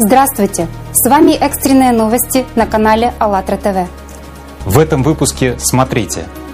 Здравствуйте! 0.00 0.68
С 0.92 1.10
вами 1.10 1.32
экстренные 1.32 1.90
новости 1.90 2.46
на 2.54 2.66
канале 2.66 3.12
АЛЛАТРА 3.18 3.56
ТВ. 3.56 3.90
В 4.64 4.78
этом 4.78 5.02
выпуске 5.02 5.58
смотрите– 5.58 6.22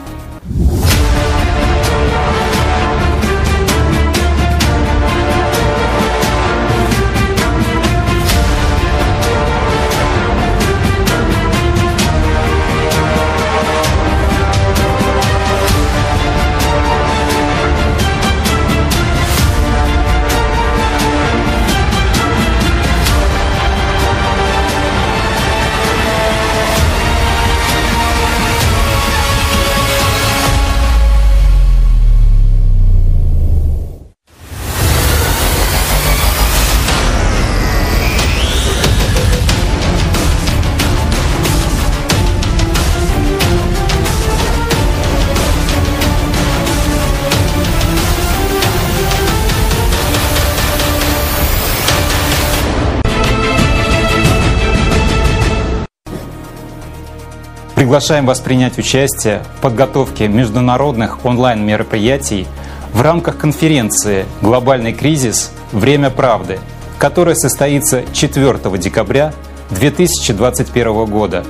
Приглашаем 57.84 58.24
вас 58.24 58.40
принять 58.40 58.78
участие 58.78 59.42
в 59.58 59.60
подготовке 59.60 60.26
международных 60.26 61.22
онлайн-мероприятий 61.26 62.46
в 62.94 63.02
рамках 63.02 63.36
конференции 63.36 64.24
«Глобальный 64.40 64.94
кризис. 64.94 65.50
Время 65.70 66.08
правды», 66.08 66.60
которая 66.98 67.34
состоится 67.34 68.02
4 68.10 68.78
декабря 68.78 69.34
2021 69.68 71.04
года. 71.04 71.44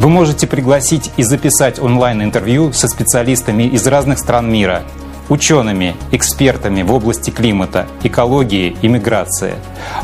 Вы 0.00 0.08
можете 0.08 0.48
пригласить 0.48 1.12
и 1.16 1.22
записать 1.22 1.78
онлайн-интервью 1.78 2.72
со 2.72 2.88
специалистами 2.88 3.62
из 3.62 3.86
разных 3.86 4.18
стран 4.18 4.50
мира, 4.50 4.82
учеными, 5.28 5.96
экспертами 6.12 6.82
в 6.82 6.92
области 6.92 7.30
климата, 7.30 7.86
экологии 8.02 8.76
и 8.82 8.88
миграции, 8.88 9.54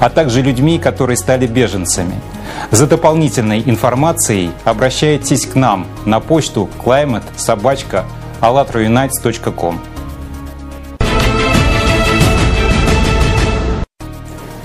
а 0.00 0.10
также 0.10 0.42
людьми, 0.42 0.78
которые 0.78 1.16
стали 1.16 1.46
беженцами– 1.46 2.14
за 2.70 2.86
дополнительной 2.86 3.62
информацией 3.64 4.50
обращайтесь 4.64 5.46
к 5.46 5.54
нам 5.54 5.86
на 6.04 6.20
почту 6.20 6.68
climate 6.84 7.24
собачка 7.36 8.04
allatrounites.com. 8.40 9.80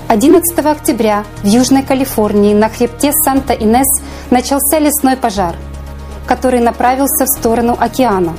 Одиннадцатого 0.08 0.72
октября 0.72 1.24
в 1.42 1.46
Южной 1.46 1.84
Калифорнии 1.84 2.52
на 2.52 2.68
хребте 2.68 3.12
Санта-Инес 3.12 3.86
начался 4.30 4.80
лесной 4.80 5.16
пожар, 5.16 5.54
который 6.26 6.60
направился 6.60 7.26
в 7.26 7.28
сторону 7.28 7.76
океана. 7.78 8.34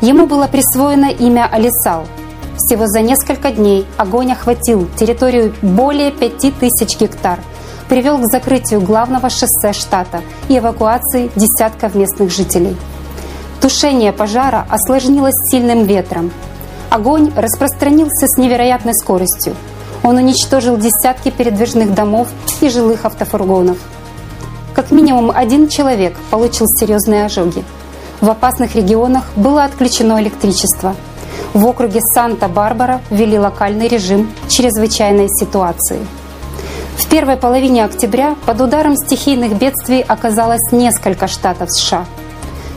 Ему 0.00 0.26
было 0.26 0.46
присвоено 0.46 1.10
имя 1.10 1.48
Алисал. 1.50 2.06
Всего 2.56 2.86
за 2.86 3.00
несколько 3.00 3.50
дней 3.50 3.86
огонь 3.96 4.32
охватил 4.32 4.88
территорию 4.98 5.54
более 5.62 6.10
5000 6.10 6.98
гектар– 6.98 7.38
привел 7.88 8.18
к 8.18 8.26
закрытию 8.26 8.80
главного 8.80 9.30
шоссе 9.30 9.72
штата 9.72 10.22
и 10.48 10.58
эвакуации 10.58 11.30
десятков 11.36 11.94
местных 11.94 12.30
жителей. 12.30 12.76
Тушение 13.60 14.12
пожара 14.12 14.66
осложнилось 14.68 15.34
сильным 15.50 15.84
ветром. 15.84 16.30
Огонь 16.90 17.32
распространился 17.34 18.26
с 18.26 18.38
невероятной 18.38 18.94
скоростью. 18.94 19.54
Он 20.02 20.16
уничтожил 20.16 20.76
десятки 20.76 21.30
передвижных 21.30 21.94
домов 21.94 22.28
и 22.60 22.68
жилых 22.68 23.04
автофургонов. 23.04 23.78
Как 24.74 24.90
минимум 24.90 25.32
один 25.34 25.68
человек 25.68 26.16
получил 26.30 26.66
серьезные 26.68 27.24
ожоги. 27.24 27.64
В 28.20 28.30
опасных 28.30 28.74
регионах 28.74 29.24
было 29.36 29.64
отключено 29.64 30.20
электричество. 30.20 30.94
В 31.54 31.66
округе 31.66 32.00
Санта-Барбара 32.00 33.00
ввели 33.10 33.38
локальный 33.38 33.88
режим 33.88 34.30
чрезвычайной 34.48 35.28
ситуации– 35.28 36.06
в 36.96 37.08
первой 37.08 37.36
половине 37.36 37.84
октября 37.84 38.36
под 38.46 38.60
ударом 38.60 38.96
стихийных 38.96 39.58
бедствий 39.58 40.00
оказалось 40.00 40.72
несколько 40.72 41.28
штатов 41.28 41.70
США. 41.70 42.06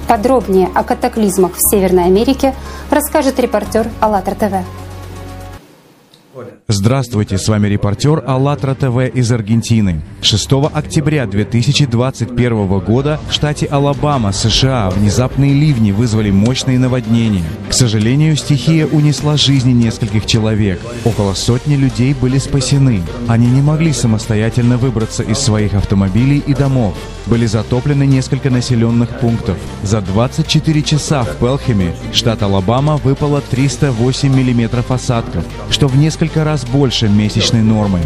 Подробнее 0.08 0.70
о 0.76 0.84
катаклизмах 0.84 1.54
в 1.56 1.72
Северной 1.72 2.06
Америке 2.06 2.54
расскажет 2.92 3.40
репортер 3.40 3.88
АЛЛАТРА 4.02 4.36
ТВ. 4.36 4.79
Здравствуйте, 6.68 7.40
с 7.40 7.48
вами 7.48 7.68
репортер 7.68 8.24
АЛЛАТРА 8.26 8.76
ТВ 8.76 9.16
из 9.16 9.32
Аргентины. 9.32 10.02
6 10.22 10.52
октября 10.72 11.26
2021 11.26 12.80
года 12.80 13.20
в 13.28 13.34
штате 13.34 13.66
Алабама, 13.66 14.32
США, 14.32 14.92
внезапные 14.92 15.54
ливни 15.54 15.92
вызвали 15.92 16.30
мощные 16.30 16.78
наводнения. 16.78 17.44
К 17.68 17.74
сожалению, 17.74 18.36
стихия 18.36 18.86
унесла 18.86 19.38
жизни 19.38 19.72
нескольких 19.72 20.28
человек. 20.28 20.80
Около 21.04 21.34
сотни 21.34 21.76
людей 21.76 22.14
были 22.14 22.38
спасены. 22.38 23.02
Они 23.28 23.48
не 23.48 23.62
могли 23.62 23.92
самостоятельно 23.92 24.78
выбраться 24.78 25.24
из 25.24 25.40
своих 25.40 25.74
автомобилей 25.74 26.44
и 26.46 26.54
домов. 26.54 26.94
Были 27.26 27.48
затоплены 27.48 28.06
несколько 28.06 28.52
населенных 28.52 29.20
пунктов. 29.20 29.58
За 29.82 30.02
24 30.02 30.82
часа 30.84 31.24
в 31.24 31.38
Пелхеме, 31.38 31.96
штат 32.14 32.44
Алабама, 32.44 32.98
выпало 32.98 33.42
308 33.42 34.36
миллиметров 34.36 34.92
осадков, 34.92 35.44
что 35.70 35.88
в 35.88 35.98
несколько 35.98 36.19
раз 36.44 36.66
больше 36.66 37.08
месячной 37.08 37.62
нормы. 37.62 38.02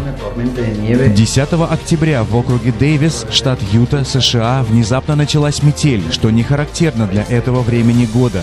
10 1.14 1.52
октября 1.52 2.22
в 2.22 2.36
округе 2.36 2.72
Дэвис, 2.72 3.26
штат 3.30 3.60
Юта, 3.72 4.04
США, 4.04 4.62
внезапно 4.62 5.16
началась 5.16 5.62
метель, 5.62 6.02
что 6.12 6.30
не 6.30 6.42
характерно 6.42 7.06
для 7.06 7.24
этого 7.24 7.62
времени 7.62 8.06
года. 8.06 8.42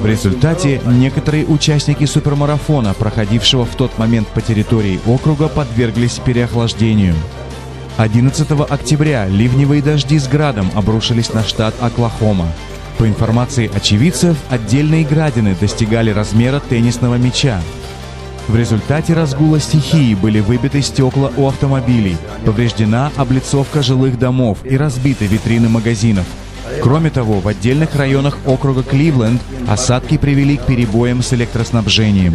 В 0.00 0.06
результате 0.06 0.80
некоторые 0.84 1.46
участники 1.46 2.04
супермарафона, 2.04 2.92
проходившего 2.92 3.64
в 3.64 3.74
тот 3.76 3.96
момент 3.98 4.28
по 4.28 4.42
территории 4.42 5.00
округа, 5.06 5.48
подверглись 5.48 6.20
переохлаждению. 6.24 7.14
11 7.96 8.50
октября 8.68 9.26
ливневые 9.26 9.80
дожди 9.82 10.18
с 10.18 10.28
градом 10.28 10.70
обрушились 10.74 11.32
на 11.32 11.42
штат 11.42 11.74
Оклахома. 11.80 12.46
По 12.98 13.06
информации 13.06 13.70
очевидцев, 13.74 14.36
отдельные 14.50 15.04
градины 15.04 15.56
достигали 15.58 16.10
размера 16.10 16.60
теннисного 16.60 17.16
мяча. 17.16 17.60
В 18.48 18.56
результате 18.56 19.14
разгула 19.14 19.60
стихии 19.60 20.14
были 20.14 20.40
выбиты 20.40 20.82
стекла 20.82 21.30
у 21.36 21.48
автомобилей, 21.48 22.16
повреждена 22.44 23.10
облицовка 23.16 23.82
жилых 23.82 24.18
домов 24.18 24.58
и 24.64 24.76
разбиты 24.76 25.26
витрины 25.26 25.68
магазинов– 25.68 26.26
Кроме 26.82 27.10
того, 27.10 27.40
в 27.40 27.48
отдельных 27.48 27.94
районах 27.94 28.38
округа 28.44 28.82
Кливленд 28.82 29.40
осадки 29.68 30.18
привели 30.18 30.56
к 30.56 30.66
перебоям 30.66 31.22
с 31.22 31.32
электроснабжением. 31.32 32.34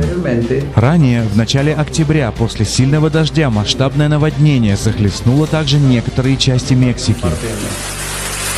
Ранее, 0.75 1.23
в 1.23 1.37
начале 1.37 1.73
октября, 1.73 2.31
после 2.31 2.65
сильного 2.65 3.09
дождя, 3.09 3.49
масштабное 3.49 4.07
наводнение 4.07 4.75
захлестнуло 4.75 5.47
также 5.47 5.79
некоторые 5.79 6.37
части 6.37 6.73
Мексики. 6.73 7.25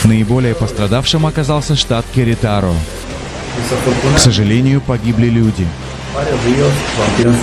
Наиболее 0.03 0.53
пострадавшим 0.53 1.25
оказался 1.25 1.75
штат 1.75 2.06
Керитаро. 2.14 2.74
К 4.16 4.20
сожалению, 4.20 4.81
погибли 4.81 5.28
люди. 5.28 5.68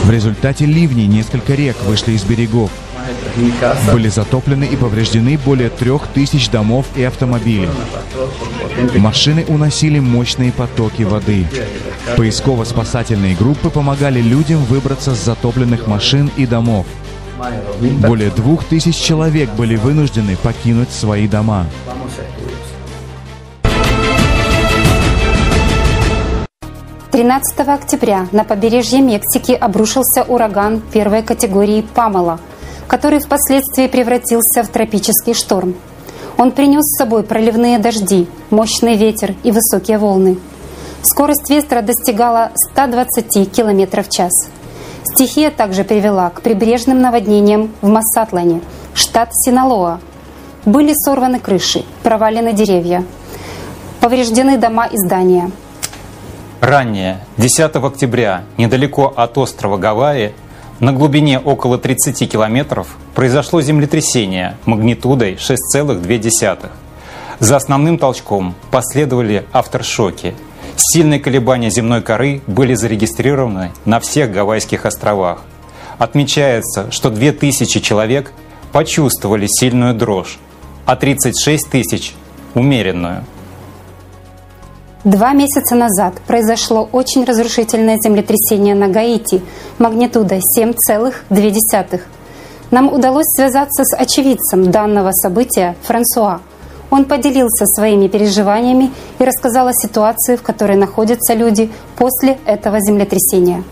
В 0.05 0.11
результате 0.11 0.65
ливней 0.65 1.07
несколько 1.07 1.55
рек 1.55 1.77
вышли 1.85 2.13
из 2.13 2.23
берегов. 2.23 2.71
Были 3.93 4.09
затоплены 4.09 4.65
и 4.65 4.77
повреждены 4.77 5.39
более 5.39 5.71
трех 5.71 6.07
тысяч 6.09 6.49
домов 6.51 6.87
и 6.95 7.03
автомобилей. 7.03 7.69
Машины 8.97 9.45
уносили 9.49 9.99
мощные 9.99 10.53
потоки 10.53 11.03
воды. 11.03 11.47
Поисково-спасательные 12.17 13.35
группы 13.35 13.71
помогали 13.71 14.21
людям 14.21 14.65
выбраться 14.65 15.15
с 15.15 15.25
затопленных 15.25 15.87
машин 15.87 16.31
и 16.37 16.47
домов. 16.47 16.87
Более 18.01 18.31
двух 18.31 18.65
тысяч 18.65 18.97
человек 18.97 19.51
были 19.55 19.77
вынуждены 19.77 20.37
покинуть 20.37 20.91
свои 20.91 21.27
дома. 21.27 21.67
13 27.21 27.69
октября 27.69 28.29
на 28.33 28.45
побережье 28.45 29.03
Мексики 29.03 29.53
обрушился 29.53 30.23
ураган 30.27 30.81
первой 30.81 31.23
категории 31.23 31.83
Памела– 31.83 32.41
который 32.91 33.21
впоследствии 33.21 33.87
превратился 33.87 34.65
в 34.65 34.69
тропический 34.69 35.33
шторм. 35.33 35.75
Он 36.39 36.51
принес 36.51 36.83
с 36.83 36.99
собой 36.99 37.23
проливные 37.23 37.79
дожди, 37.79 38.27
мощный 38.51 38.97
ветер 38.97 39.37
и 39.45 39.53
высокие 39.53 39.99
волны. 39.99 40.39
Скорость 41.03 41.49
ветра 41.51 41.83
достигала 41.83 42.51
120 42.73 43.53
км 43.53 44.03
в 44.03 44.09
час. 44.09 44.33
Стихия 45.05 45.51
также 45.51 45.85
привела 45.85 46.31
к 46.31 46.41
прибрежным 46.41 47.01
наводнениям 47.01 47.71
в 47.81 47.89
Массатлане, 47.89 48.61
штат 48.93 49.29
Синалоа. 49.33 50.01
Были 50.65 50.95
сорваны 50.95 51.39
крыши, 51.39 51.85
провалены 52.03 52.55
деревья, 52.55 53.05
повреждены 54.01 54.59
дома 54.59 54.87
и 54.87 54.97
здания. 54.97 55.53
Ранее, 56.61 57.21
10 57.39 57.75
октября, 57.77 58.45
недалеко 58.59 59.11
от 59.17 59.39
острова 59.39 59.79
Гавайи, 59.79 60.35
на 60.79 60.93
глубине 60.93 61.39
около 61.39 61.79
30 61.79 62.31
километров, 62.31 62.99
произошло 63.15 63.63
землетрясение 63.63 64.59
магнитудой 64.67 65.37
6,2. 65.37 66.71
За 67.39 67.57
основным 67.57 67.97
толчком 67.97 68.55
последовали 68.71 69.47
авторшоки. 69.53 70.35
Сильные 70.77 71.19
колебания 71.19 71.71
земной 71.71 72.03
коры 72.03 72.43
были 72.47 72.75
зарегистрированы 72.75 73.73
на 73.87 73.99
всех 73.99 74.31
Гавайских 74.31 74.85
островах. 74.85 75.45
Отмечается, 75.97 76.91
что 76.91 77.09
2000 77.09 77.81
человек 77.81 78.33
почувствовали 78.73 79.47
сильную 79.49 79.95
дрожь, 79.95 80.39
а 80.85 80.97
36 80.97 81.71
тысяч– 81.71 82.13
умеренную. 82.55 83.25
Два 85.05 85.33
месяца 85.33 85.75
назад 85.77 86.21
произошло 86.27 86.87
очень 86.93 87.25
разрушительное 87.25 87.97
землетрясение 87.99 88.75
на 88.75 88.89
Гаити 88.89 89.41
магнитудой 89.79 90.41
7,2. 90.59 92.01
Нам 92.71 92.93
удалось 92.93 93.25
связаться 93.35 93.85
с 93.85 93.97
очевидцем 93.97 94.71
данного 94.71 95.13
события 95.13 95.75
Франсуа. 95.85 96.41
Он 96.91 97.07
поделился 97.07 97.65
своими 97.65 98.09
переживаниями 98.09 98.91
и 99.19 99.25
рассказал 99.25 99.69
о 99.69 99.73
ситуации, 99.73 100.37
в 100.37 100.43
которой 100.43 100.77
находятся 100.77 101.33
люди 101.33 101.71
после 101.97 102.39
этого 102.45 102.79
землетрясения. 102.81 103.65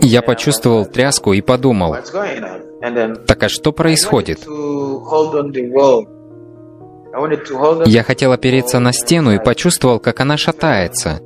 Я 0.00 0.22
почувствовал 0.22 0.86
тряску 0.86 1.32
и 1.32 1.40
подумал, 1.40 1.96
так 3.26 3.42
а 3.42 3.48
что 3.48 3.72
происходит? 3.72 4.38
Я 7.86 8.02
хотел 8.02 8.32
опереться 8.32 8.78
на 8.78 8.92
стену 8.92 9.32
и 9.32 9.38
почувствовал, 9.38 9.98
как 9.98 10.20
она 10.20 10.36
шатается. 10.36 11.20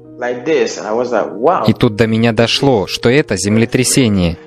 И 1.67 1.73
тут 1.73 1.97
до 1.97 2.07
меня 2.07 2.33
дошло, 2.33 2.87
что 2.87 3.11
это 3.11 3.37
землетрясение. 3.37 4.39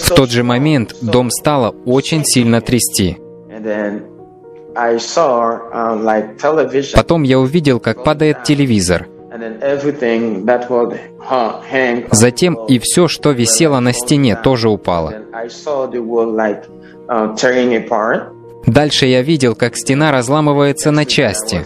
В 0.00 0.14
тот 0.14 0.30
же 0.30 0.42
момент 0.42 0.94
дом 1.00 1.30
стало 1.30 1.74
очень 1.84 2.24
сильно 2.24 2.60
трясти. 2.60 3.18
Потом 6.94 7.22
я 7.22 7.38
увидел, 7.38 7.80
как 7.80 8.04
падает 8.04 8.44
телевизор. 8.44 9.08
Затем 12.10 12.54
и 12.68 12.78
все, 12.78 13.08
что 13.08 13.30
висело 13.32 13.80
на 13.80 13.92
стене, 13.92 14.36
тоже 14.36 14.68
упало. 14.68 15.14
Дальше 18.66 19.06
я 19.06 19.22
видел, 19.22 19.54
как 19.54 19.76
стена 19.76 20.10
разламывается 20.10 20.90
на 20.90 21.04
части. 21.04 21.64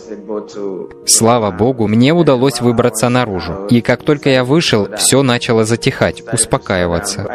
Слава 1.06 1.50
Богу, 1.50 1.88
мне 1.88 2.12
удалось 2.12 2.60
выбраться 2.60 3.08
наружу. 3.08 3.66
И 3.70 3.80
как 3.80 4.02
только 4.02 4.28
я 4.30 4.44
вышел, 4.44 4.88
все 4.96 5.22
начало 5.22 5.64
затихать, 5.64 6.22
успокаиваться. 6.32 7.26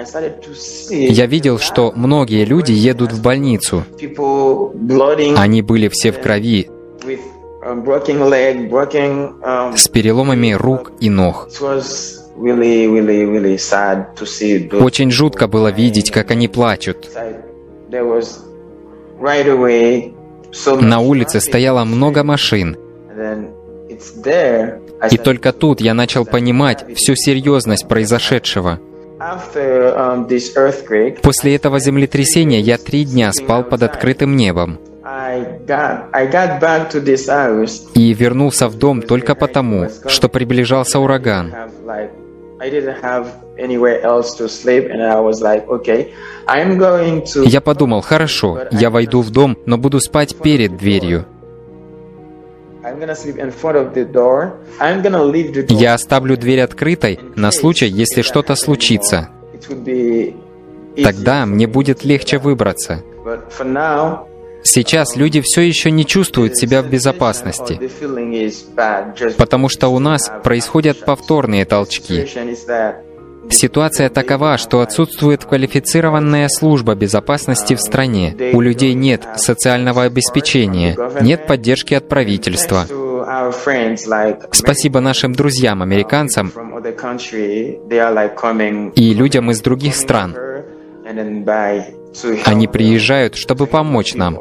Я 0.89 1.25
видел, 1.25 1.57
что 1.59 1.91
многие 1.95 2.45
люди 2.45 2.71
едут 2.71 3.11
в 3.11 3.21
больницу. 3.21 3.83
Они 5.37 5.61
были 5.61 5.87
все 5.89 6.11
в 6.11 6.21
крови, 6.21 6.69
с 9.75 9.87
переломами 9.87 10.51
рук 10.53 10.91
и 10.99 11.09
ног. 11.09 11.49
Очень 14.81 15.11
жутко 15.11 15.47
было 15.47 15.71
видеть, 15.71 16.11
как 16.11 16.31
они 16.31 16.47
плачут. 16.47 17.09
На 20.81 20.99
улице 20.99 21.39
стояло 21.39 21.83
много 21.83 22.23
машин. 22.23 22.77
И 25.11 25.17
только 25.17 25.51
тут 25.51 25.81
я 25.81 25.93
начал 25.93 26.25
понимать 26.25 26.85
всю 26.95 27.15
серьезность 27.15 27.87
произошедшего. 27.87 28.79
После 31.21 31.55
этого 31.55 31.79
землетрясения 31.79 32.59
я 32.59 32.77
три 32.77 33.05
дня 33.05 33.31
спал 33.31 33.63
под 33.63 33.83
открытым 33.83 34.35
небом. 34.35 34.79
И 37.93 38.13
вернулся 38.13 38.67
в 38.67 38.77
дом 38.77 39.01
только 39.01 39.35
потому, 39.35 39.87
что 40.07 40.29
приближался 40.29 40.99
ураган. 40.99 41.53
Я 47.45 47.61
подумал, 47.61 48.01
хорошо, 48.01 48.59
я 48.71 48.89
войду 48.89 49.21
в 49.21 49.29
дом, 49.31 49.57
но 49.65 49.77
буду 49.77 49.99
спать 49.99 50.35
перед 50.35 50.77
дверью. 50.77 51.25
Я 55.69 55.93
оставлю 55.93 56.37
дверь 56.37 56.61
открытой 56.61 57.19
на 57.35 57.51
случай, 57.51 57.87
если 57.87 58.21
что-то 58.21 58.55
случится. 58.55 59.29
Тогда 61.03 61.45
мне 61.45 61.67
будет 61.67 62.03
легче 62.03 62.37
выбраться. 62.37 63.03
Сейчас 64.63 65.15
люди 65.15 65.41
все 65.41 65.61
еще 65.61 65.91
не 65.91 66.05
чувствуют 66.05 66.57
себя 66.57 66.81
в 66.81 66.89
безопасности, 66.89 67.79
потому 69.37 69.69
что 69.69 69.89
у 69.89 69.99
нас 69.99 70.31
происходят 70.43 71.05
повторные 71.05 71.65
толчки. 71.65 72.27
Ситуация 73.49 74.09
такова, 74.09 74.57
что 74.57 74.81
отсутствует 74.81 75.45
квалифицированная 75.45 76.47
служба 76.49 76.95
безопасности 76.95 77.75
в 77.75 77.79
стране. 77.79 78.35
У 78.53 78.61
людей 78.61 78.93
нет 78.93 79.27
социального 79.37 80.03
обеспечения, 80.03 80.97
нет 81.21 81.47
поддержки 81.47 81.93
от 81.93 82.07
правительства. 82.09 82.85
Спасибо 84.51 84.99
нашим 84.99 85.33
друзьям, 85.33 85.81
американцам 85.81 86.51
и 88.95 89.13
людям 89.13 89.51
из 89.51 89.61
других 89.61 89.95
стран. 89.95 90.35
Они 92.45 92.67
приезжают, 92.67 93.35
чтобы 93.35 93.67
помочь 93.67 94.15
нам. 94.15 94.39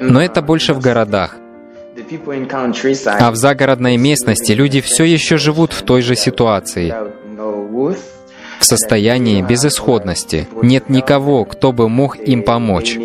Но 0.00 0.22
это 0.22 0.42
больше 0.42 0.74
в 0.74 0.80
городах. 0.80 1.36
А 3.06 3.30
в 3.30 3.36
загородной 3.36 3.96
местности 3.96 4.52
люди 4.52 4.80
все 4.80 5.04
еще 5.04 5.36
живут 5.36 5.72
в 5.72 5.82
той 5.82 6.02
же 6.02 6.16
ситуации, 6.16 6.92
в 8.58 8.64
состоянии 8.64 9.42
безысходности. 9.42 10.48
Нет 10.62 10.88
никого, 10.88 11.44
кто 11.44 11.72
бы 11.72 11.88
мог 11.88 12.16
им 12.16 12.42
помочь. 12.42 12.98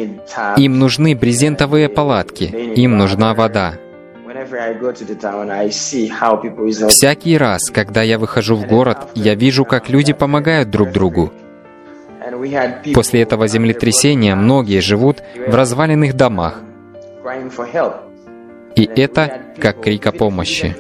Им 0.58 0.80
нужны 0.80 1.16
брезентовые 1.16 1.90
палатки, 1.90 2.44
им 2.44 2.98
нужна 2.98 3.34
вода. 3.34 3.74
Всякий 6.88 7.38
раз, 7.38 7.70
когда 7.70 8.02
я 8.04 8.18
выхожу 8.18 8.56
в 8.56 8.68
город, 8.68 9.10
я 9.16 9.36
вижу, 9.36 9.66
как 9.66 9.90
люди 9.90 10.14
помогают 10.14 10.70
друг 10.70 10.92
другу. 10.92 11.32
После 12.94 13.22
этого 13.22 13.48
землетрясения 13.48 14.36
многие 14.36 14.80
живут 14.80 15.24
в 15.48 15.54
разваленных 15.54 16.16
домах. 16.16 16.62
И 18.80 18.90
это 18.96 19.42
как 19.60 19.82
крик 19.82 20.08
о 20.08 20.14
помощи. 20.14 20.74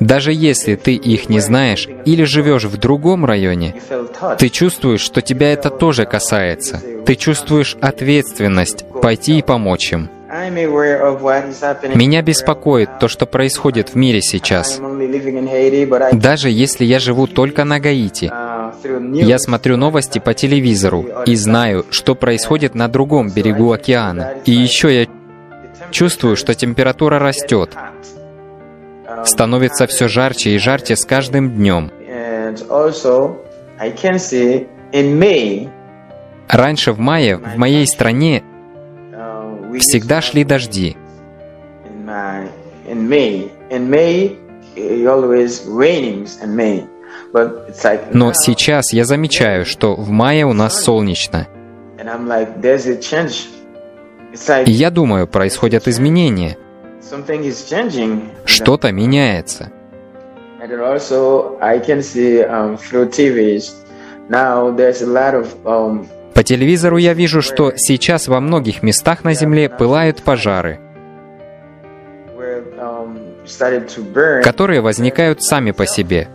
Даже 0.00 0.32
если 0.32 0.74
ты 0.74 0.94
их 0.94 1.28
не 1.28 1.40
знаешь 1.40 1.86
или 2.06 2.24
живешь 2.24 2.64
в 2.64 2.78
другом 2.78 3.26
районе, 3.26 3.74
ты 4.38 4.48
чувствуешь, 4.48 5.02
что 5.02 5.20
тебя 5.20 5.52
это 5.52 5.68
тоже 5.68 6.06
касается. 6.06 6.80
Ты 7.04 7.14
чувствуешь 7.14 7.76
ответственность 7.82 8.86
пойти 9.02 9.38
и 9.38 9.42
помочь 9.42 9.92
им. 9.92 10.08
Меня 11.94 12.22
беспокоит 12.22 12.98
то, 12.98 13.06
что 13.06 13.26
происходит 13.26 13.90
в 13.90 13.96
мире 13.96 14.22
сейчас. 14.22 14.80
Даже 16.12 16.48
если 16.48 16.86
я 16.86 16.98
живу 16.98 17.26
только 17.26 17.64
на 17.64 17.78
Гаити, 17.80 18.32
я 19.24 19.38
смотрю 19.38 19.76
новости 19.76 20.18
по 20.20 20.32
телевизору 20.32 21.04
и 21.26 21.36
знаю, 21.36 21.84
что 21.90 22.14
происходит 22.14 22.74
на 22.74 22.88
другом 22.88 23.30
берегу 23.30 23.72
океана. 23.72 24.34
И 24.46 24.52
еще 24.52 25.02
я 25.02 25.06
чувствую, 25.90 26.36
что 26.36 26.54
температура 26.54 27.18
растет. 27.18 27.76
Становится 29.24 29.86
все 29.86 30.08
жарче 30.08 30.50
и 30.50 30.58
жарче 30.58 30.96
с 30.96 31.04
каждым 31.04 31.54
днем. 31.54 31.90
Раньше 36.48 36.92
в 36.92 36.98
мае 36.98 37.36
в 37.36 37.56
моей 37.56 37.86
стране 37.86 38.42
всегда 39.78 40.20
шли 40.20 40.44
дожди. 40.44 40.96
Но 48.12 48.32
сейчас 48.32 48.92
я 48.92 49.04
замечаю, 49.04 49.64
что 49.64 49.94
в 49.94 50.10
мае 50.10 50.46
у 50.46 50.52
нас 50.52 50.82
солнечно. 50.82 51.48
И 54.66 54.70
я 54.70 54.90
думаю, 54.90 55.26
происходят 55.26 55.88
изменения. 55.88 56.56
Что-то 58.44 58.92
меняется. 58.92 59.72
Um, 65.64 66.06
По 66.34 66.42
телевизору 66.42 66.96
я 66.96 67.14
вижу, 67.14 67.42
что 67.42 67.72
сейчас 67.76 68.28
во 68.28 68.40
многих 68.40 68.82
местах 68.82 69.22
на 69.24 69.34
Земле 69.34 69.68
пылают 69.68 70.22
пожары, 70.22 70.80
um, 72.78 74.42
которые 74.42 74.80
возникают 74.80 75.42
сами 75.42 75.70
по 75.70 75.86
себе. 75.86 76.28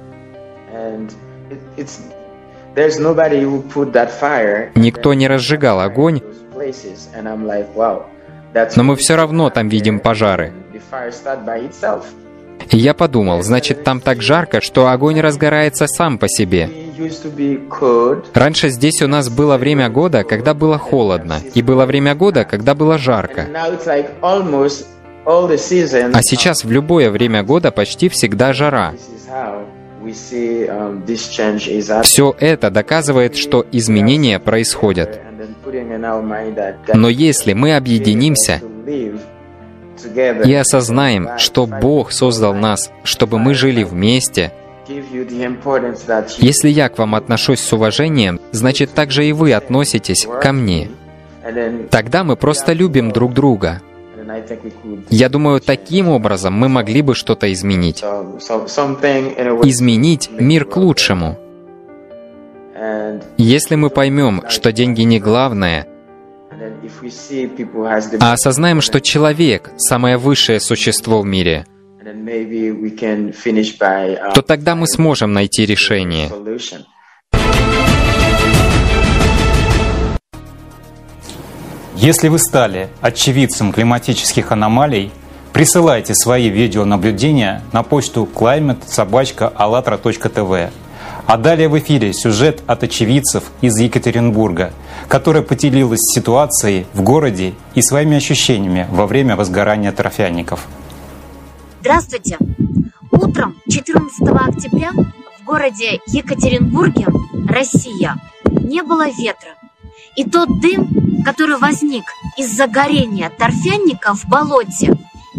Никто 4.76 5.14
не 5.14 5.28
разжигал 5.28 5.82
огонь, 5.82 6.22
но 8.76 8.84
мы 8.84 8.96
все 8.96 9.16
равно 9.16 9.50
там 9.50 9.70
видим 9.70 10.00
пожары. 10.00 10.54
И 12.70 12.78
я 12.78 12.94
подумал, 12.94 13.42
значит, 13.42 13.84
там 13.84 14.00
так 14.00 14.22
жарко, 14.22 14.62
что 14.62 14.88
огонь 14.88 15.20
разгорается 15.20 15.88
сам 15.88 16.18
по 16.18 16.28
себе. 16.30 16.70
Раньше 18.34 18.70
здесь 18.70 19.02
у 19.02 19.08
нас 19.08 19.30
было 19.30 19.58
время 19.58 19.90
года, 19.90 20.24
когда 20.24 20.54
было 20.54 20.78
холодно, 20.78 21.40
и 21.54 21.62
было 21.62 21.86
время 21.86 22.16
года, 22.16 22.46
когда 22.46 22.76
было 22.76 22.98
жарко. 22.98 23.48
А 25.26 26.22
сейчас 26.22 26.64
в 26.64 26.72
любое 26.72 27.10
время 27.10 27.44
года 27.44 27.72
почти 27.72 28.10
всегда 28.10 28.54
жара. 28.54 28.94
Все 32.04 32.36
это 32.40 32.72
доказывает, 32.72 33.36
что 33.36 33.66
изменения 33.72 34.40
происходят. 34.40 35.22
Но 36.94 37.10
если 37.10 37.54
мы 37.54 37.76
объединимся 37.76 38.62
и 40.46 40.54
осознаем, 40.54 41.30
что 41.38 41.68
Бог 41.68 42.12
создал 42.12 42.54
нас, 42.54 42.92
чтобы 43.04 43.40
мы 43.40 43.54
жили 43.54 43.84
вместе, 43.84 44.52
если 46.38 46.70
я 46.70 46.90
к 46.90 46.98
вам 46.98 47.16
отношусь 47.16 47.60
с 47.60 47.74
уважением, 47.74 48.40
значит 48.52 48.94
также 48.94 49.26
и 49.26 49.32
вы 49.32 49.54
относитесь 49.54 50.28
ко 50.42 50.52
мне. 50.52 50.90
Тогда 51.90 52.24
мы 52.24 52.36
просто 52.36 52.74
любим 52.74 53.12
друг 53.12 53.34
друга. 53.34 53.82
Я 55.10 55.30
думаю, 55.30 55.60
таким 55.60 56.10
образом 56.10 56.54
мы 56.54 56.70
могли 56.70 57.02
бы 57.02 57.16
что-то 57.16 57.52
изменить. 57.52 58.04
Изменить 59.64 60.30
мир 60.32 60.66
к 60.66 60.78
лучшему. 60.78 61.38
Если 63.38 63.76
мы 63.76 63.90
поймем, 63.90 64.44
что 64.50 64.72
деньги 64.72 65.02
не 65.02 65.20
главное, 65.20 65.88
а 68.20 68.34
осознаем, 68.34 68.82
что 68.82 69.00
человек— 69.02 69.72
самое 69.78 70.18
высшее 70.18 70.60
существо 70.60 71.22
в 71.22 71.26
мире, 71.26 71.66
то 74.34 74.42
тогда 74.42 74.76
мы 74.76 74.88
сможем 74.88 75.34
найти 75.34 75.66
решение. 75.66 76.32
Если 81.96 82.28
вы 82.30 82.40
стали 82.40 82.88
очевидцем 83.02 83.72
климатических 83.72 84.52
аномалий, 84.52 85.12
присылайте 85.54 86.16
свои 86.16 86.50
видеонаблюдения 86.50 87.62
на 87.74 87.84
почту 87.84 88.28
climate.sobachka.allatra.tv. 88.34 90.72
А 91.28 91.38
далее 91.38 91.70
в 91.70 91.78
эфире 91.80 92.14
сюжет 92.14 92.62
от 92.68 92.84
очевидцев 92.84 93.44
из 93.62 93.78
Екатеринбурга, 93.78 94.74
которая 95.08 95.44
поделилась 95.44 96.02
ситуацией 96.02 96.86
в 96.94 97.02
городе 97.02 97.54
и 97.76 97.82
своими 97.82 98.18
ощущениями 98.18 98.88
во 98.92 99.08
время 99.08 99.36
возгорания 99.36 99.92
торфяников. 99.92 100.68
Здравствуйте! 101.82 102.38
Утром 103.12 103.56
14 103.70 104.22
октября 104.22 104.92
в 105.40 105.46
городе 105.46 106.00
Екатеринбурге, 106.08 107.08
Россия, 107.48 108.18
не 108.46 108.82
было 108.82 109.08
ветра. 109.08 109.56
И 110.16 110.24
тот 110.24 110.60
дым, 110.60 111.24
который 111.24 111.58
возник 111.58 112.04
из-за 112.38 112.68
горения 112.68 113.30
торфяника 113.30 114.14
в 114.14 114.26
болоте, 114.28 114.94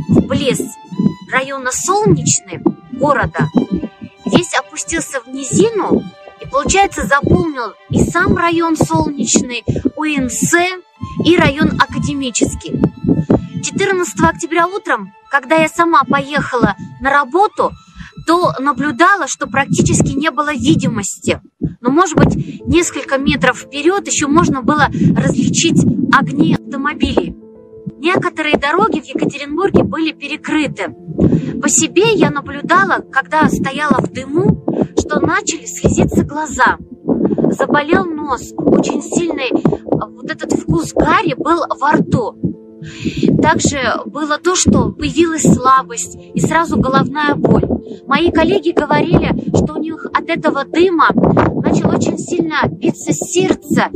вблиз 0.08 0.60
района 1.30 1.70
Солнечный 1.72 2.60
города, 2.92 3.48
весь 4.32 4.54
опустился 4.54 5.20
в 5.20 5.28
низину 5.28 6.02
и, 6.40 6.48
получается, 6.48 7.06
заполнил 7.06 7.74
и 7.90 8.02
сам 8.02 8.36
район 8.36 8.76
Солнечный, 8.76 9.62
УНС 9.96 10.54
и 11.24 11.36
район 11.36 11.78
Академический. 11.78 12.80
14 13.62 14.20
октября 14.22 14.66
утром, 14.66 15.12
когда 15.30 15.56
я 15.56 15.68
сама 15.68 16.02
поехала 16.04 16.74
на 17.00 17.10
работу, 17.10 17.70
то 18.26 18.52
наблюдала, 18.58 19.28
что 19.28 19.46
практически 19.46 20.16
не 20.16 20.30
было 20.30 20.52
видимости. 20.52 21.40
Но, 21.80 21.90
может 21.90 22.16
быть, 22.16 22.60
несколько 22.66 23.18
метров 23.18 23.58
вперед 23.58 24.06
еще 24.06 24.26
можно 24.26 24.62
было 24.62 24.88
различить 25.16 25.82
огни 26.12 26.54
автомобилей. 26.54 27.36
Некоторые 27.98 28.56
дороги 28.56 29.00
в 29.00 29.04
Екатеринбурге 29.04 29.84
были 29.84 30.12
перекрыты. 30.12 30.94
По 31.60 31.68
себе 31.68 32.14
я 32.14 32.30
наблюдала, 32.30 33.04
когда 33.10 33.48
стояла 33.48 33.98
в 34.00 34.12
дыму, 34.12 34.64
что 34.98 35.20
начали 35.20 35.66
слезиться 35.66 36.24
глаза. 36.24 36.78
Заболел 37.50 38.04
нос, 38.04 38.52
очень 38.56 39.02
сильный 39.02 39.50
вот 40.22 40.30
этот 40.30 40.52
вкус 40.52 40.92
гари 40.92 41.34
был 41.36 41.64
во 41.80 41.92
рту. 41.92 42.36
Также 43.40 43.78
было 44.06 44.38
то, 44.38 44.54
что 44.54 44.92
появилась 44.92 45.42
слабость 45.42 46.16
и 46.34 46.40
сразу 46.40 46.78
головная 46.78 47.34
боль. 47.34 47.64
Мои 48.06 48.30
коллеги 48.30 48.70
говорили, 48.70 49.34
что 49.56 49.74
у 49.74 49.78
них 49.78 50.06
от 50.06 50.28
этого 50.28 50.64
дыма 50.64 51.08
начало 51.12 51.96
очень 51.96 52.18
сильно 52.18 52.66
биться 52.68 53.12
сердце. 53.12 53.88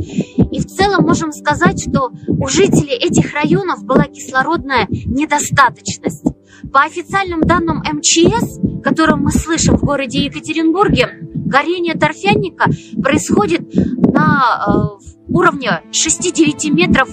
И 0.51 0.59
в 0.59 0.65
целом 0.65 1.05
можем 1.05 1.31
сказать, 1.31 1.81
что 1.81 2.11
у 2.27 2.47
жителей 2.47 2.95
этих 2.95 3.33
районов 3.33 3.83
была 3.83 4.03
кислородная 4.03 4.87
недостаточность. 4.89 6.25
По 6.71 6.83
официальным 6.83 7.41
данным 7.41 7.77
МЧС, 7.79 8.59
которые 8.83 9.15
мы 9.15 9.31
слышим 9.31 9.77
в 9.77 9.83
городе 9.83 10.25
Екатеринбурге, 10.25 11.29
горение 11.33 11.95
торфяника 11.95 12.69
происходит 13.01 13.73
на 13.73 14.99
э, 14.99 15.07
уровне 15.29 15.81
6-9 15.91 16.71
метров 16.71 17.09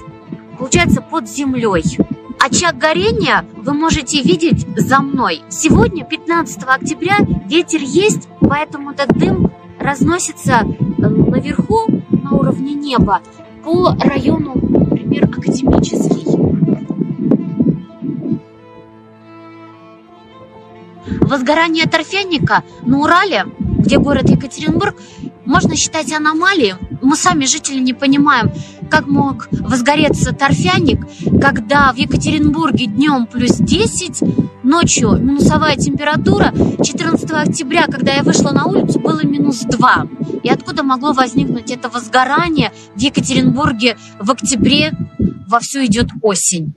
получается 0.58 1.00
под 1.00 1.28
землей. 1.28 1.84
Очаг 2.38 2.78
горения 2.78 3.44
вы 3.56 3.74
можете 3.74 4.22
видеть 4.22 4.66
за 4.76 5.00
мной. 5.00 5.42
Сегодня, 5.48 6.04
15 6.04 6.62
октября, 6.64 7.18
ветер 7.48 7.80
есть, 7.80 8.28
поэтому 8.40 8.92
этот 8.92 9.16
дым 9.16 9.50
разносится 9.78 10.62
э, 10.62 11.08
наверху, 11.08 11.86
на 12.10 12.32
уровне 12.32 12.74
неба, 12.74 13.20
по 13.62 13.96
району, 14.00 14.54
например, 14.54 15.24
Академический. 15.24 16.33
Возгорание 21.20 21.86
торфяника 21.86 22.62
на 22.82 23.00
Урале, 23.00 23.46
где 23.58 23.98
город 23.98 24.30
Екатеринбург, 24.30 24.96
можно 25.44 25.76
считать 25.76 26.12
аномалией. 26.12 26.74
Мы 27.02 27.16
сами, 27.16 27.44
жители, 27.44 27.78
не 27.80 27.92
понимаем, 27.92 28.50
как 28.90 29.06
мог 29.06 29.48
возгореться 29.50 30.34
торфяник, 30.34 31.06
когда 31.40 31.92
в 31.92 31.96
Екатеринбурге 31.96 32.86
днем 32.86 33.26
плюс 33.26 33.56
10, 33.58 34.22
ночью 34.62 35.18
минусовая 35.18 35.76
температура. 35.76 36.52
14 36.82 37.30
октября, 37.30 37.86
когда 37.86 38.14
я 38.14 38.22
вышла 38.22 38.50
на 38.50 38.64
улицу, 38.64 38.98
было 38.98 39.24
минус 39.24 39.60
2. 39.60 40.06
И 40.42 40.48
откуда 40.48 40.82
могло 40.82 41.12
возникнуть 41.12 41.70
это 41.70 41.88
возгорание 41.88 42.72
в 42.94 42.98
Екатеринбурге 42.98 43.96
в 44.18 44.30
октябре? 44.30 44.92
Вовсю 45.46 45.84
идет 45.84 46.08
осень. 46.22 46.72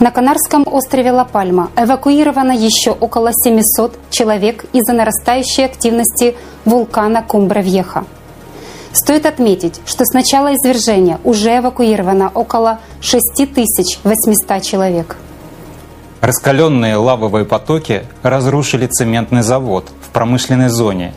На 0.00 0.10
Канарском 0.10 0.66
острове 0.66 1.12
Ла-Пальма 1.12 1.70
эвакуировано 1.76 2.52
еще 2.52 2.90
около 2.92 3.32
700 3.34 3.98
человек 4.08 4.64
из-за 4.72 4.94
нарастающей 4.94 5.66
активности 5.66 6.36
вулкана 6.64 7.22
Кумбра-Вьеха. 7.22 8.06
Стоит 8.92 9.26
отметить, 9.26 9.82
что 9.84 10.06
с 10.06 10.14
начала 10.14 10.54
извержения 10.54 11.20
уже 11.22 11.58
эвакуировано 11.58 12.30
около 12.32 12.78
6800 13.02 14.62
человек. 14.62 15.18
Раскаленные 16.22 16.96
лавовые 16.96 17.44
потоки 17.44 18.04
разрушили 18.22 18.86
цементный 18.86 19.42
завод 19.42 19.90
в 20.00 20.08
промышленной 20.08 20.70
зоне, 20.70 21.12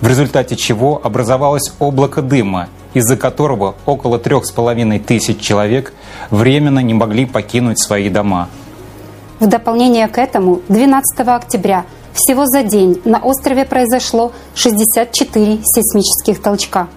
в 0.00 0.06
результате 0.06 0.54
чего 0.54 1.00
образовалось 1.02 1.72
облако 1.80 2.22
дыма 2.22 2.68
из-за 2.94 3.16
которого 3.16 3.76
около 3.86 4.18
трех 4.18 4.46
с 4.46 4.50
половиной 4.50 4.98
тысяч 4.98 5.38
человек 5.40 5.92
временно 6.30 6.80
не 6.80 6.94
могли 6.94 7.26
покинуть 7.26 7.80
свои 7.80 8.08
дома. 8.08 8.48
В 9.40 9.46
дополнение 9.46 10.08
к 10.08 10.18
этому 10.18 10.62
12 10.68 11.20
октября 11.20 11.84
всего 12.12 12.46
за 12.46 12.64
день 12.64 13.00
на 13.04 13.18
острове 13.18 13.64
произошло 13.64 14.32
64 14.54 15.60
сейсмических 15.62 16.42
толчка, 16.42 16.88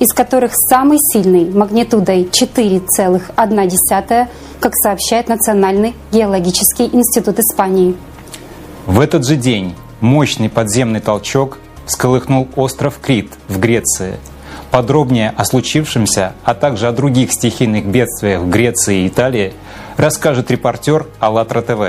из 0.00 0.12
которых 0.12 0.50
самый 0.54 0.98
сильный 1.00 1.48
магнитудой 1.48 2.24
4,1, 2.24 4.28
как 4.58 4.72
сообщает 4.74 5.28
Национальный 5.28 5.94
геологический 6.10 6.90
институт 6.92 7.38
Испании. 7.38 7.94
В 8.86 8.98
этот 9.00 9.24
же 9.24 9.36
день 9.36 9.76
мощный 10.00 10.48
подземный 10.48 11.00
толчок 11.00 11.58
всколыхнул 11.86 12.48
остров 12.56 12.98
Крит 13.00 13.30
в 13.48 13.60
Греции. 13.60 14.18
Подробнее 14.76 15.32
о 15.34 15.46
случившемся, 15.46 16.34
а 16.44 16.52
также 16.52 16.86
о 16.86 16.92
других 16.92 17.32
стихийных 17.32 17.86
бедствиях 17.86 18.42
в 18.42 18.50
Греции 18.50 19.04
и 19.04 19.08
Италии 19.08 19.54
расскажет 19.96 20.50
репортер 20.50 21.06
АЛЛАТРА 21.18 21.62
ТВ. 21.62 21.80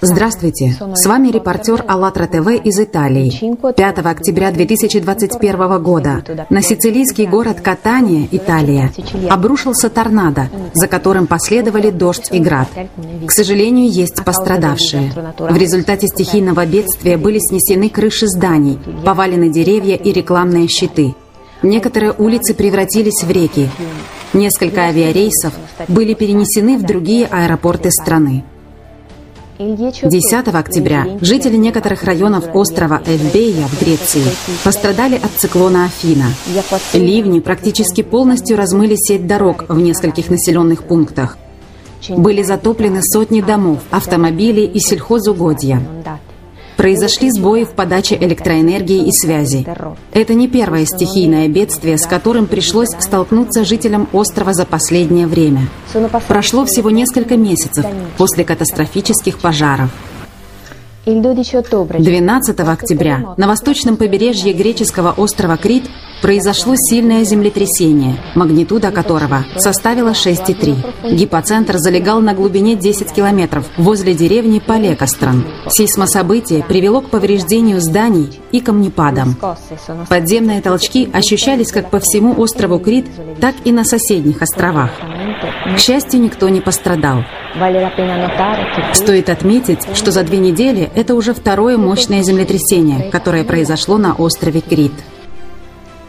Здравствуйте, 0.00 0.76
с 0.96 1.06
вами 1.06 1.28
репортер 1.28 1.84
АЛЛАТРА 1.86 2.26
ТВ 2.26 2.48
из 2.64 2.80
Италии. 2.80 3.54
5 3.76 3.98
октября 3.98 4.50
2021 4.50 5.80
года 5.80 6.24
на 6.50 6.62
сицилийский 6.62 7.26
город 7.26 7.60
Катания, 7.60 8.26
Италия, 8.32 8.90
обрушился 9.30 9.88
торнадо, 9.88 10.48
за 10.74 10.88
которым 10.88 11.28
последовали 11.28 11.90
дождь 11.90 12.26
и 12.32 12.40
град. 12.40 12.66
К 13.24 13.30
сожалению, 13.30 13.88
есть 13.88 14.24
пострадавшие. 14.24 15.12
В 15.38 15.56
результате 15.56 16.08
стихийного 16.08 16.66
бедствия 16.66 17.16
были 17.16 17.38
снесены 17.38 17.88
крыши 17.88 18.26
зданий, 18.26 18.80
повалены 19.04 19.48
деревья 19.48 19.94
и 19.94 20.12
рекламные 20.12 20.66
щиты. 20.66 21.14
Некоторые 21.62 22.12
улицы 22.12 22.54
превратились 22.54 23.22
в 23.22 23.30
реки. 23.30 23.68
Несколько 24.32 24.82
авиарейсов 24.82 25.52
были 25.88 26.14
перенесены 26.14 26.78
в 26.78 26.82
другие 26.82 27.26
аэропорты 27.26 27.90
страны. 27.90 28.44
10 29.58 30.48
октября 30.48 31.06
жители 31.20 31.56
некоторых 31.56 32.02
районов 32.02 32.46
острова 32.54 33.00
Эльбея 33.06 33.68
в 33.68 33.80
Греции 33.80 34.24
пострадали 34.64 35.16
от 35.16 35.30
циклона 35.36 35.84
Афина. 35.84 36.32
Ливни 36.94 37.38
практически 37.38 38.02
полностью 38.02 38.56
размыли 38.56 38.96
сеть 38.96 39.26
дорог 39.26 39.66
в 39.68 39.78
нескольких 39.78 40.30
населенных 40.30 40.84
пунктах. 40.84 41.36
Были 42.08 42.42
затоплены 42.42 43.00
сотни 43.02 43.40
домов, 43.40 43.80
автомобилей 43.90 44.66
и 44.66 44.80
сельхозугодья. 44.80 45.80
Произошли 46.82 47.30
сбои 47.30 47.62
в 47.62 47.74
подаче 47.74 48.16
электроэнергии 48.16 49.06
и 49.06 49.12
связи. 49.12 49.64
Это 50.12 50.34
не 50.34 50.48
первое 50.48 50.84
стихийное 50.84 51.46
бедствие, 51.46 51.96
с 51.96 52.08
которым 52.08 52.48
пришлось 52.48 52.88
столкнуться 52.98 53.64
жителям 53.64 54.08
острова 54.12 54.52
за 54.52 54.66
последнее 54.66 55.28
время. 55.28 55.68
Прошло 56.26 56.64
всего 56.64 56.90
несколько 56.90 57.36
месяцев 57.36 57.86
после 58.16 58.42
катастрофических 58.42 59.38
пожаров. 59.38 59.90
12 61.06 62.60
октября 62.60 63.34
на 63.36 63.46
восточном 63.46 63.96
побережье 63.96 64.52
греческого 64.52 65.12
острова 65.12 65.56
Крит 65.56 65.84
произошло 66.22 66.74
сильное 66.76 67.24
землетрясение, 67.24 68.16
магнитуда 68.34 68.92
которого 68.92 69.44
составила 69.56 70.10
6,3. 70.10 71.14
Гипоцентр 71.14 71.76
залегал 71.76 72.20
на 72.20 72.32
глубине 72.32 72.76
10 72.76 73.12
километров 73.12 73.66
возле 73.76 74.14
деревни 74.14 74.60
Палекостран. 74.60 75.44
Сейсмособытие 75.68 76.62
привело 76.62 77.00
к 77.00 77.10
повреждению 77.10 77.80
зданий 77.80 78.40
и 78.52 78.60
камнепадам. 78.60 79.36
Подземные 80.08 80.62
толчки 80.62 81.10
ощущались 81.12 81.72
как 81.72 81.90
по 81.90 81.98
всему 81.98 82.40
острову 82.40 82.78
Крит, 82.78 83.06
так 83.40 83.56
и 83.64 83.72
на 83.72 83.84
соседних 83.84 84.40
островах. 84.40 84.92
К 85.74 85.78
счастью, 85.78 86.20
никто 86.20 86.48
не 86.48 86.60
пострадал. 86.60 87.24
Стоит 88.94 89.28
отметить, 89.28 89.80
что 89.94 90.12
за 90.12 90.22
две 90.22 90.38
недели 90.38 90.90
это 90.94 91.14
уже 91.14 91.34
второе 91.34 91.76
мощное 91.76 92.22
землетрясение, 92.22 93.10
которое 93.10 93.44
произошло 93.44 93.98
на 93.98 94.14
острове 94.14 94.60
Крит. 94.60 94.92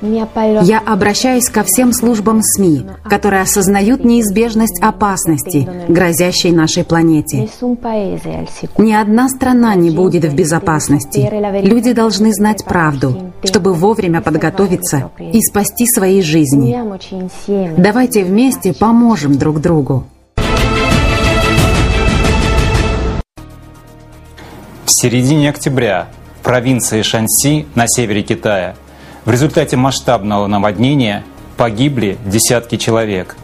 Я 0.03 0.79
обращаюсь 0.85 1.49
ко 1.49 1.63
всем 1.63 1.93
службам 1.93 2.41
СМИ, 2.43 2.85
которые 3.05 3.41
осознают 3.41 4.03
неизбежность 4.03 4.81
опасности, 4.81 5.67
грозящей 5.87 6.51
нашей 6.51 6.83
планете. 6.83 7.47
Ни 8.77 8.91
одна 8.91 9.29
страна 9.29 9.75
не 9.75 9.91
будет 9.91 10.25
в 10.25 10.35
безопасности. 10.35 11.29
Люди 11.63 11.93
должны 11.93 12.33
знать 12.33 12.65
правду, 12.65 13.31
чтобы 13.45 13.73
вовремя 13.73 14.19
подготовиться 14.21 15.09
и 15.19 15.39
спасти 15.39 15.85
свои 15.87 16.21
жизни. 16.21 16.77
Давайте 17.77 18.25
вместе 18.25 18.73
поможем 18.73 19.37
друг 19.37 19.61
другу. 19.61 20.03
В 24.85 24.89
середине 24.89 25.49
октября 25.49 26.07
в 26.41 26.43
провинции 26.43 27.01
Шанси 27.03 27.65
на 27.75 27.87
севере 27.87 28.21
Китая 28.21 28.75
в 29.25 29.31
результате 29.31 29.77
масштабного 29.77 30.47
наводнения 30.47 31.23
погибли 31.57 32.17
десятки 32.25 32.77
человек. 32.77 33.35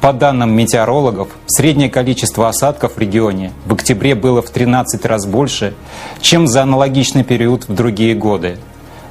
По 0.00 0.12
данным 0.12 0.54
метеорологов, 0.54 1.28
среднее 1.46 1.88
количество 1.88 2.48
осадков 2.48 2.96
в 2.96 2.98
регионе 2.98 3.52
в 3.64 3.72
октябре 3.72 4.14
было 4.14 4.42
в 4.42 4.50
13 4.50 5.04
раз 5.06 5.26
больше, 5.26 5.74
чем 6.20 6.46
за 6.46 6.62
аналогичный 6.62 7.24
период 7.24 7.66
в 7.68 7.74
другие 7.74 8.14
годы. 8.14 8.58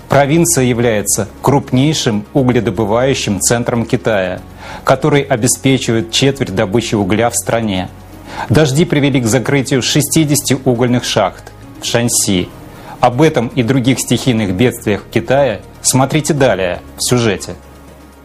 Провинция 0.07 0.65
является 0.65 1.27
крупнейшим 1.41 2.25
угледобывающим 2.33 3.41
центром 3.41 3.86
Китая, 3.86 4.41
который 4.83 5.21
обеспечивает 5.21 6.12
четверть 6.12 6.53
добычи 6.53 6.93
угля 6.93 7.31
в 7.31 7.36
стране. 7.36 7.89
Дожди 8.49 8.86
привели 8.86 9.19
к 9.19 9.25
закрытию 9.25 9.81
60 9.81 10.62
угольных 10.65 11.03
шахт 11.03 11.51
в 11.81 11.86
Шанси. 11.86 12.49
Об 13.03 13.21
этом 13.21 13.49
и 13.49 13.63
других 13.63 13.99
стихийных 13.99 14.55
бедствиях 14.55 15.03
Китая 15.11 15.59
смотрите 15.81 16.33
далее 16.33 16.79
в 16.95 17.03
сюжете. 17.03 17.55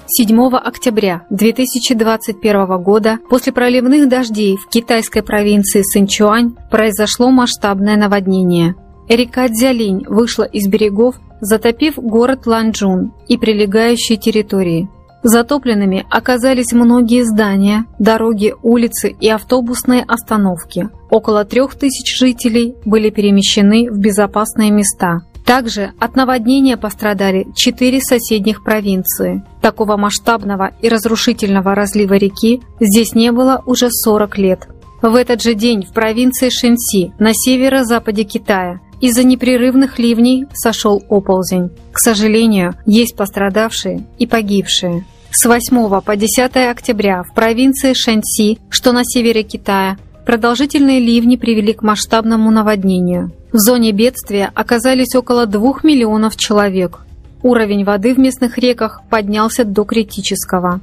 7 0.06 0.54
октября 0.54 1.22
2021 1.30 2.80
года 2.80 3.18
после 3.28 3.52
проливных 3.52 4.08
дождей 4.08 4.56
в 4.56 4.68
китайской 4.68 5.24
провинции 5.24 5.82
Синчуань 5.82 6.54
произошло 6.70 7.32
масштабное 7.32 7.96
наводнение. 7.96 8.76
Река 9.08 9.48
Дзялинь 9.48 10.04
вышла 10.06 10.44
из 10.44 10.68
берегов, 10.68 11.16
затопив 11.40 11.96
город 11.96 12.46
Ланчжун 12.46 13.12
и 13.26 13.36
прилегающие 13.36 14.16
территории. 14.16 14.88
Затопленными 15.22 16.06
оказались 16.10 16.72
многие 16.72 17.24
здания, 17.24 17.86
дороги, 17.98 18.54
улицы 18.62 19.16
и 19.20 19.28
автобусные 19.28 20.04
остановки. 20.06 20.88
Около 21.10 21.44
трех 21.44 21.74
тысяч 21.74 22.18
жителей 22.18 22.76
были 22.84 23.10
перемещены 23.10 23.90
в 23.90 23.98
безопасные 23.98 24.70
места. 24.70 25.22
Также 25.44 25.92
от 25.98 26.14
наводнения 26.14 26.76
пострадали 26.76 27.46
четыре 27.54 28.00
соседних 28.00 28.62
провинции. 28.62 29.42
Такого 29.62 29.96
масштабного 29.96 30.72
и 30.82 30.88
разрушительного 30.88 31.74
разлива 31.74 32.14
реки 32.14 32.60
здесь 32.80 33.14
не 33.14 33.32
было 33.32 33.62
уже 33.64 33.88
40 33.90 34.38
лет. 34.38 34.68
В 35.00 35.14
этот 35.14 35.42
же 35.42 35.54
день 35.54 35.84
в 35.84 35.92
провинции 35.92 36.48
Шэньси 36.48 37.12
на 37.20 37.30
северо-западе 37.32 38.24
Китая 38.24 38.80
из-за 39.00 39.22
непрерывных 39.22 40.00
ливней 40.00 40.46
сошел 40.52 41.04
оползень. 41.08 41.70
К 41.92 42.00
сожалению, 42.00 42.74
есть 42.84 43.16
пострадавшие 43.16 44.04
и 44.18 44.26
погибшие. 44.26 45.04
С 45.30 45.46
8 45.46 46.00
по 46.00 46.16
10 46.16 46.56
октября 46.68 47.22
в 47.22 47.32
провинции 47.32 47.92
Шаньси, 47.92 48.58
что 48.70 48.90
на 48.90 49.04
севере 49.04 49.44
Китая, 49.44 49.98
продолжительные 50.26 50.98
ливни 50.98 51.36
привели 51.36 51.74
к 51.74 51.82
масштабному 51.82 52.50
наводнению. 52.50 53.30
В 53.52 53.58
зоне 53.58 53.92
бедствия 53.92 54.50
оказались 54.52 55.14
около 55.14 55.46
2 55.46 55.80
миллионов 55.84 56.36
человек. 56.36 57.00
Уровень 57.44 57.84
воды 57.84 58.14
в 58.14 58.18
местных 58.18 58.58
реках 58.58 59.02
поднялся 59.08 59.64
до 59.64 59.84
критического. 59.84 60.80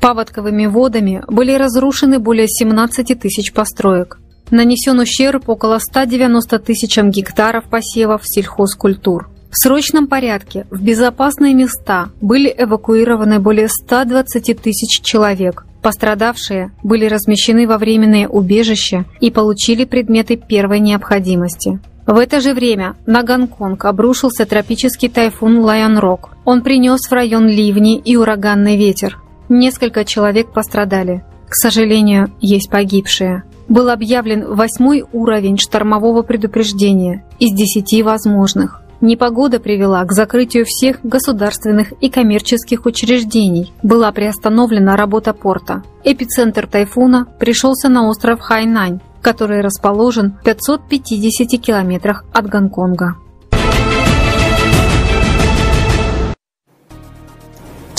Паводковыми 0.00 0.66
водами 0.66 1.22
были 1.28 1.52
разрушены 1.52 2.18
более 2.18 2.46
17 2.46 3.18
тысяч 3.18 3.52
построек. 3.52 4.18
Нанесен 4.50 4.98
ущерб 5.00 5.48
около 5.48 5.78
190 5.78 6.58
тысячам 6.60 7.10
гектаров 7.10 7.64
посевов 7.64 8.22
сельхозкультур. 8.24 9.28
В 9.50 9.56
срочном 9.56 10.06
порядке 10.06 10.66
в 10.70 10.82
безопасные 10.82 11.54
места 11.54 12.10
были 12.20 12.54
эвакуированы 12.56 13.40
более 13.40 13.68
120 13.68 14.60
тысяч 14.60 15.00
человек. 15.02 15.64
Пострадавшие 15.82 16.72
были 16.82 17.06
размещены 17.06 17.66
во 17.66 17.78
временные 17.78 18.28
убежища 18.28 19.04
и 19.20 19.30
получили 19.30 19.84
предметы 19.84 20.36
первой 20.36 20.80
необходимости. 20.80 21.80
В 22.06 22.16
это 22.16 22.40
же 22.40 22.54
время 22.54 22.96
на 23.06 23.22
Гонконг 23.22 23.84
обрушился 23.84 24.46
тропический 24.46 25.08
тайфун 25.08 25.58
Лайон 25.58 25.98
Рок. 25.98 26.30
Он 26.44 26.62
принес 26.62 27.00
в 27.00 27.12
район 27.12 27.48
ливни 27.48 27.98
и 27.98 28.16
ураганный 28.16 28.76
ветер. 28.76 29.18
Несколько 29.48 30.04
человек 30.04 30.52
пострадали. 30.52 31.24
К 31.48 31.54
сожалению, 31.54 32.30
есть 32.40 32.70
погибшие 32.70 33.44
был 33.68 33.90
объявлен 33.90 34.46
восьмой 34.54 35.04
уровень 35.12 35.58
штормового 35.58 36.22
предупреждения 36.22 37.24
из 37.38 37.54
десяти 37.54 38.02
возможных. 38.02 38.82
Непогода 39.00 39.60
привела 39.60 40.04
к 40.04 40.12
закрытию 40.12 40.64
всех 40.66 40.98
государственных 41.04 41.92
и 42.00 42.10
коммерческих 42.10 42.84
учреждений. 42.84 43.72
Была 43.82 44.10
приостановлена 44.10 44.96
работа 44.96 45.32
порта. 45.32 45.84
Эпицентр 46.02 46.66
тайфуна 46.66 47.26
пришелся 47.38 47.88
на 47.88 48.08
остров 48.08 48.40
Хайнань, 48.40 49.00
который 49.22 49.60
расположен 49.60 50.36
в 50.40 50.44
550 50.44 51.60
километрах 51.60 52.24
от 52.32 52.48
Гонконга. 52.48 53.16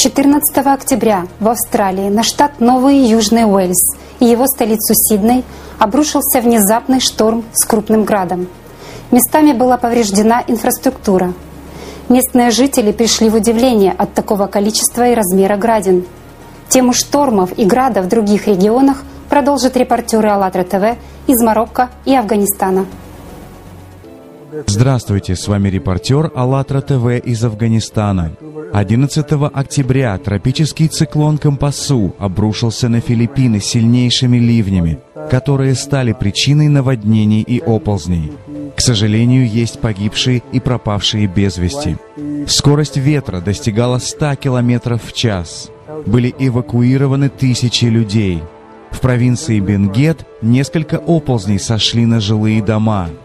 14 0.02 0.66
октября 0.66 1.28
в 1.42 1.50
Австралии 1.50 2.08
на 2.08 2.24
штат 2.24 2.62
Новый 2.62 3.00
Южный 3.00 3.44
Уэльс 3.44 3.98
и 4.22 4.26
его 4.26 4.48
столицу 4.48 4.94
Сидней 4.94 5.44
обрушился 5.78 6.40
внезапный 6.40 7.02
шторм 7.02 7.44
с 7.52 7.66
крупным 7.66 8.06
градом. 8.06 8.48
Местами 9.12 9.52
была 9.52 9.78
повреждена 9.78 10.42
инфраструктура. 10.48 11.34
Местные 12.08 12.52
жители 12.52 12.94
пришли 12.94 13.30
в 13.30 13.36
удивление 13.36 13.92
от 13.92 14.14
такого 14.14 14.48
количества 14.48 15.06
и 15.10 15.16
размера 15.16 15.58
градин. 15.58 16.06
Тему 16.70 16.94
штормов 16.94 17.52
и 17.58 17.66
града 17.66 18.02
в 18.02 18.08
других 18.08 18.48
регионах 18.48 19.04
продолжат 19.30 19.76
репортеры 19.76 20.30
АЛЛАТРА 20.30 20.64
ТВ 20.64 20.98
из 21.28 21.44
Марокко 21.44 21.90
и 22.06 22.16
Афганистана. 22.16 22.86
Здравствуйте, 24.68 25.36
с 25.36 25.48
вами 25.48 25.70
репортер 25.70 26.32
АЛЛАТРА 26.34 26.82
ТВ 26.82 27.24
из 27.24 27.44
Афганистана. 27.44 28.32
11 28.74 29.26
октября 29.54 30.18
тропический 30.18 30.88
циклон 30.88 31.38
Компасу 31.38 32.16
обрушился 32.18 32.90
на 32.90 33.00
Филиппины 33.00 33.60
сильнейшими 33.60 34.38
ливнями, 34.38 35.00
которые 35.30 35.76
стали 35.76 36.14
причиной 36.14 36.68
наводнений 36.68 37.42
и 37.42 37.60
оползней. 37.60 38.32
К 38.76 38.82
сожалению, 38.82 39.48
есть 39.48 39.80
погибшие 39.80 40.42
и 40.52 40.60
пропавшие 40.60 41.28
без 41.28 41.58
вести. 41.58 41.98
Скорость 42.48 42.98
ветра 42.98 43.42
достигала 43.42 44.00
100 44.00 44.36
км 44.38 44.98
в 44.98 45.14
час. 45.14 45.70
Были 46.06 46.34
эвакуированы 46.40 47.30
тысячи 47.30 47.86
людей. 47.86 48.42
В 48.90 49.00
провинции 49.02 49.60
Бенгет 49.60 50.26
несколько 50.42 50.98
оползней 50.98 51.60
сошли 51.60 52.06
на 52.06 52.20
жилые 52.20 52.64
дома– 52.64 53.10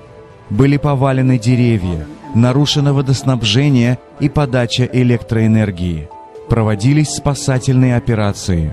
были 0.51 0.77
повалены 0.77 1.39
деревья, 1.39 2.07
нарушено 2.35 2.95
водоснабжение 2.95 3.99
и 4.21 4.29
подача 4.29 4.89
электроэнергии. 4.93 6.09
Проводились 6.49 7.11
спасательные 7.11 7.97
операции. 7.97 8.73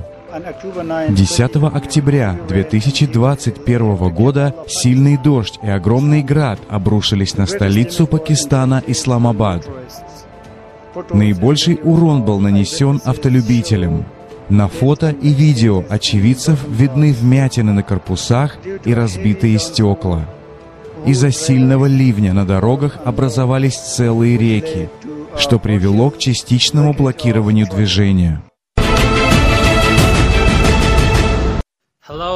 10 1.10 1.56
октября 1.74 2.38
2021 2.48 4.14
года 4.14 4.56
сильный 4.68 5.18
дождь 5.18 5.60
и 5.62 5.70
огромный 5.70 6.24
град 6.24 6.60
обрушились 6.70 7.36
на 7.36 7.46
столицу 7.46 8.08
Пакистана 8.08 8.82
Исламабад. 8.88 9.68
Наибольший 11.12 11.80
урон 11.84 12.24
был 12.24 12.40
нанесен 12.40 13.02
автолюбителям. 13.04 14.06
На 14.50 14.68
фото 14.68 15.10
и 15.10 15.30
видео 15.30 15.84
очевидцев 15.90 16.66
видны 16.68 17.14
вмятины 17.14 17.74
на 17.74 17.84
корпусах 17.84 18.58
и 18.86 18.94
разбитые 18.94 19.60
стекла. 19.60 20.28
Из-за 21.06 21.32
сильного 21.32 21.88
ливня 21.88 22.32
на 22.34 22.46
дорогах 22.46 23.00
образовались 23.04 23.76
целые 23.76 24.38
реки, 24.38 24.90
что 25.36 25.58
привело 25.58 26.12
к 26.12 26.20
частичному 26.20 26.94
блокированию 26.94 27.68
движения. 27.68 28.44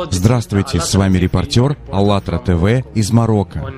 Здравствуйте, 0.09 0.79
с 0.79 0.95
вами 0.95 1.17
репортер 1.17 1.77
АЛЛАТРА 1.91 2.39
ТВ 2.39 2.87
из 2.95 3.11
Марокко. 3.11 3.71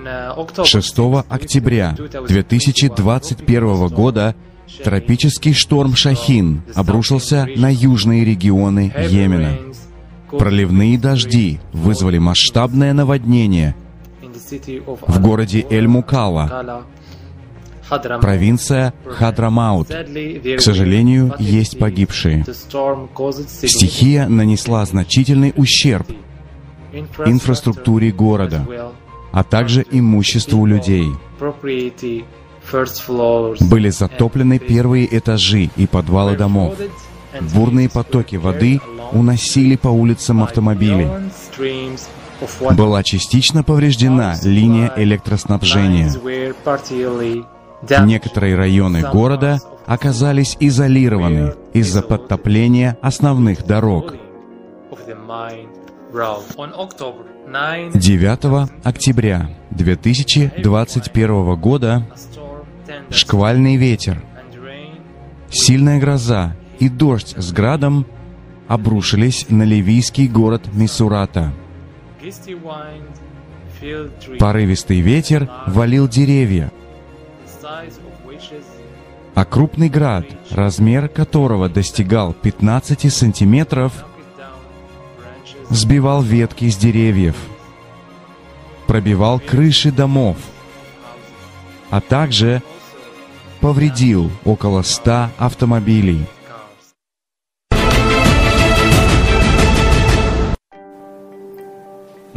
6 0.63 0.97
октября 1.27 1.95
2021 2.27 3.87
года 3.87 4.35
тропический 4.83 5.53
шторм 5.53 5.95
Шахин 5.95 6.61
обрушился 6.75 7.47
на 7.55 7.73
южные 7.73 8.23
регионы 8.23 8.93
Йемена. 8.95 9.57
Проливные 10.29 10.97
дожди 10.97 11.59
вызвали 11.73 12.19
масштабное 12.19 12.93
наводнение– 12.93 13.75
в 14.85 15.21
городе 15.21 15.65
Эль-Мукала, 15.69 16.85
провинция 18.21 18.93
Хадрамаут. 19.05 19.89
К 19.89 20.59
сожалению, 20.59 21.33
есть 21.39 21.79
погибшие. 21.79 22.45
Стихия 23.63 24.27
нанесла 24.27 24.85
значительный 24.85 25.53
ущерб 25.55 26.07
инфраструктуре 27.25 28.11
города, 28.11 28.65
а 29.31 29.43
также 29.43 29.85
имуществу 29.91 30.65
людей. 30.65 31.07
Были 33.59 33.89
затоплены 33.89 34.59
первые 34.59 35.17
этажи 35.17 35.69
и 35.75 35.87
подвалы 35.87 36.35
домов. 36.35 36.75
Бурные 37.53 37.89
потоки 37.89 38.35
воды 38.35 38.81
уносили 39.11 39.75
по 39.75 39.89
улицам 39.89 40.43
автомобили. 40.43 41.09
Была 42.75 43.03
частично 43.03 43.63
повреждена 43.63 44.35
линия 44.43 44.91
электроснабжения. 44.95 46.11
Некоторые 48.01 48.55
районы 48.55 49.01
города 49.01 49.59
оказались 49.85 50.57
изолированы 50.59 51.53
из-за 51.73 52.01
подтопления 52.01 52.97
основных 53.01 53.65
дорог. 53.65 54.15
9 57.93 58.69
октября 58.83 59.49
2021 59.71 61.55
года 61.55 62.07
шквальный 63.09 63.75
ветер, 63.77 64.23
сильная 65.49 65.99
гроза 65.99 66.55
и 66.79 66.89
дождь 66.89 67.35
с 67.37 67.51
градом 67.51 68.05
обрушились 68.67 69.45
на 69.49 69.63
ливийский 69.63 70.27
город 70.27 70.69
Мисурата– 70.73 71.53
Порывистый 74.39 75.01
ветер 75.01 75.49
валил 75.67 76.07
деревья, 76.07 76.71
а 79.35 79.45
крупный 79.45 79.89
град, 79.89 80.25
размер 80.49 81.09
которого 81.09 81.69
достигал 81.69 82.33
15 82.33 83.13
сантиметров, 83.13 83.93
сбивал 85.69 86.21
ветки 86.23 86.69
с 86.69 86.77
деревьев, 86.77 87.35
пробивал 88.87 89.39
крыши 89.39 89.91
домов, 89.91 90.37
а 91.89 92.01
также 92.01 92.63
повредил 93.61 94.31
около 94.43 94.81
100 94.81 95.29
автомобилей. 95.37 96.25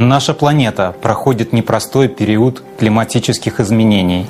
Наша 0.03 0.33
планета 0.33 0.95
проходит 0.99 1.53
непростой 1.53 2.07
период 2.07 2.63
климатических 2.79 3.59
изменений. 3.59 4.25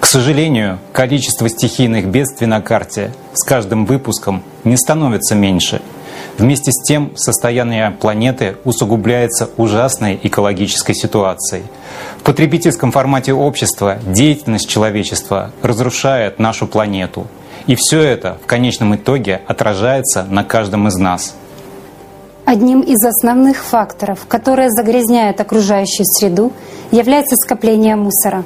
К 0.00 0.06
сожалению, 0.06 0.80
количество 0.92 1.48
стихийных 1.48 2.06
бедствий 2.06 2.48
на 2.48 2.60
карте 2.60 3.12
с 3.32 3.44
каждым 3.44 3.86
выпуском 3.86 4.42
не 4.64 4.76
становится 4.76 5.36
меньше. 5.36 5.80
Вместе 6.38 6.72
с 6.72 6.82
тем 6.82 7.16
состояние 7.16 7.92
планеты 7.92 8.56
усугубляется 8.64 9.48
ужасной 9.56 10.18
экологической 10.20 10.94
ситуацией. 10.94 11.62
В 12.18 12.24
потребительском 12.24 12.90
формате 12.90 13.32
общества 13.32 13.98
деятельность 14.04 14.68
человечества 14.68 15.52
разрушает 15.62 16.40
нашу 16.40 16.66
планету. 16.66 17.28
И 17.68 17.76
все 17.76 18.02
это 18.02 18.38
в 18.42 18.46
конечном 18.46 18.96
итоге 18.96 19.40
отражается 19.46 20.24
на 20.28 20.42
каждом 20.42 20.88
из 20.88 20.96
нас– 20.96 21.36
Одним 22.44 22.80
из 22.80 22.98
основных 23.04 23.58
факторов, 23.58 24.26
которые 24.26 24.68
загрязняют 24.70 25.40
окружающую 25.40 26.04
среду, 26.04 26.52
является 26.90 27.36
скопление 27.36 27.94
мусора. 27.94 28.42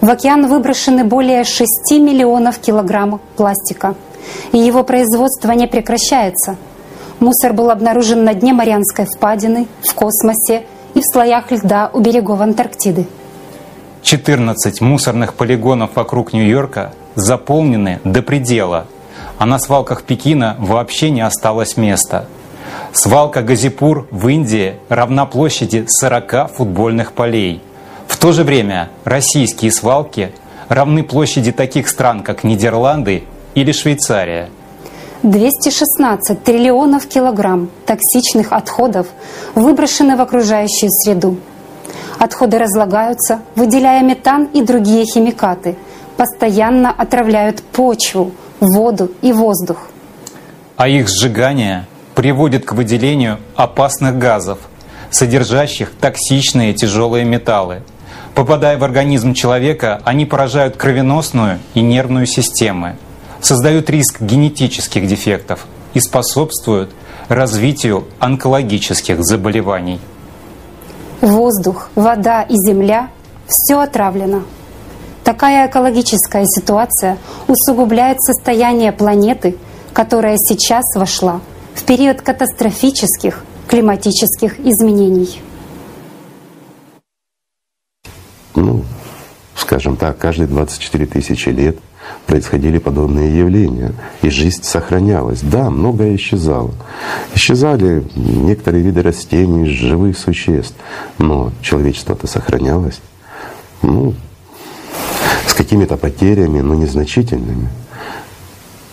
В 0.00 0.08
океан 0.08 0.46
выброшены 0.46 1.02
более 1.02 1.42
6 1.42 1.66
миллионов 1.98 2.58
килограммов 2.58 3.20
пластика, 3.36 3.96
и 4.52 4.58
его 4.58 4.84
производство 4.84 5.50
не 5.50 5.66
прекращается. 5.66 6.56
Мусор 7.18 7.54
был 7.54 7.70
обнаружен 7.70 8.22
на 8.22 8.34
дне 8.34 8.52
Марианской 8.52 9.04
впадины, 9.04 9.66
в 9.82 9.94
космосе 9.94 10.66
и 10.94 11.00
в 11.00 11.04
слоях 11.12 11.50
льда 11.50 11.90
у 11.92 11.98
берегов 11.98 12.40
Антарктиды. 12.40 13.08
14 14.02 14.80
мусорных 14.80 15.34
полигонов 15.34 15.96
вокруг 15.96 16.32
Нью-Йорка 16.32 16.92
заполнены 17.16 17.98
до 18.04 18.22
предела, 18.22 18.86
а 19.38 19.46
на 19.46 19.58
свалках 19.58 20.04
Пекина 20.04 20.54
вообще 20.60 21.10
не 21.10 21.22
осталось 21.22 21.76
места– 21.76 22.26
Свалка 22.92 23.42
Газипур 23.42 24.08
в 24.10 24.28
Индии 24.28 24.76
равна 24.88 25.26
площади 25.26 25.84
40 25.88 26.50
футбольных 26.52 27.12
полей. 27.12 27.62
В 28.06 28.16
то 28.16 28.32
же 28.32 28.44
время 28.44 28.90
российские 29.04 29.70
свалки 29.70 30.32
равны 30.68 31.02
площади 31.02 31.52
таких 31.52 31.88
стран, 31.88 32.22
как 32.22 32.44
Нидерланды 32.44 33.24
или 33.54 33.72
Швейцария. 33.72 34.48
216 35.22 36.42
триллионов 36.42 37.06
килограмм 37.06 37.70
токсичных 37.86 38.52
отходов 38.52 39.08
выброшены 39.54 40.16
в 40.16 40.20
окружающую 40.20 40.90
среду. 40.90 41.36
Отходы 42.18 42.58
разлагаются, 42.58 43.40
выделяя 43.54 44.02
метан 44.02 44.44
и 44.46 44.62
другие 44.62 45.04
химикаты, 45.04 45.76
постоянно 46.16 46.90
отравляют 46.90 47.62
почву, 47.62 48.32
воду 48.60 49.10
и 49.22 49.32
воздух. 49.32 49.88
А 50.76 50.88
их 50.88 51.08
сжигание 51.08 51.86
приводит 52.18 52.64
к 52.64 52.72
выделению 52.72 53.38
опасных 53.54 54.18
газов, 54.18 54.58
содержащих 55.08 55.92
токсичные 56.00 56.74
тяжелые 56.74 57.24
металлы. 57.24 57.82
Попадая 58.34 58.76
в 58.76 58.82
организм 58.82 59.34
человека, 59.34 60.02
они 60.04 60.26
поражают 60.26 60.76
кровеносную 60.76 61.60
и 61.74 61.80
нервную 61.80 62.26
системы, 62.26 62.96
создают 63.40 63.88
риск 63.88 64.20
генетических 64.20 65.06
дефектов 65.06 65.66
и 65.94 66.00
способствуют 66.00 66.90
развитию 67.28 68.08
онкологических 68.18 69.22
заболеваний. 69.24 70.00
Воздух, 71.20 71.88
вода 71.94 72.42
и 72.42 72.54
земля 72.56 73.10
Все 73.46 73.78
отравлено. 73.78 74.42
Такая 75.22 75.68
экологическая 75.68 76.44
ситуация 76.46 77.16
усугубляет 77.46 78.20
состояние 78.20 78.90
планеты, 78.90 79.56
которая 79.92 80.34
сейчас 80.36 80.82
вошла 80.96 81.40
в 81.78 81.84
период 81.84 82.22
катастрофических 82.22 83.44
климатических 83.68 84.58
изменений. 84.58 85.40
Ну, 88.56 88.84
скажем 89.54 89.96
так, 89.96 90.18
каждые 90.18 90.48
24 90.48 91.06
тысячи 91.06 91.50
лет 91.50 91.78
происходили 92.26 92.78
подобные 92.78 93.38
явления, 93.38 93.92
и 94.22 94.30
жизнь 94.30 94.64
сохранялась. 94.64 95.40
Да, 95.40 95.70
многое 95.70 96.16
исчезало. 96.16 96.72
Исчезали 97.34 98.04
некоторые 98.16 98.82
виды 98.82 99.02
растений, 99.02 99.68
живых 99.68 100.18
существ, 100.18 100.74
но 101.18 101.52
человечество-то 101.62 102.26
сохранялось. 102.26 103.00
Ну, 103.82 104.14
с 105.46 105.54
какими-то 105.54 105.96
потерями, 105.96 106.60
но 106.60 106.74
незначительными. 106.74 107.68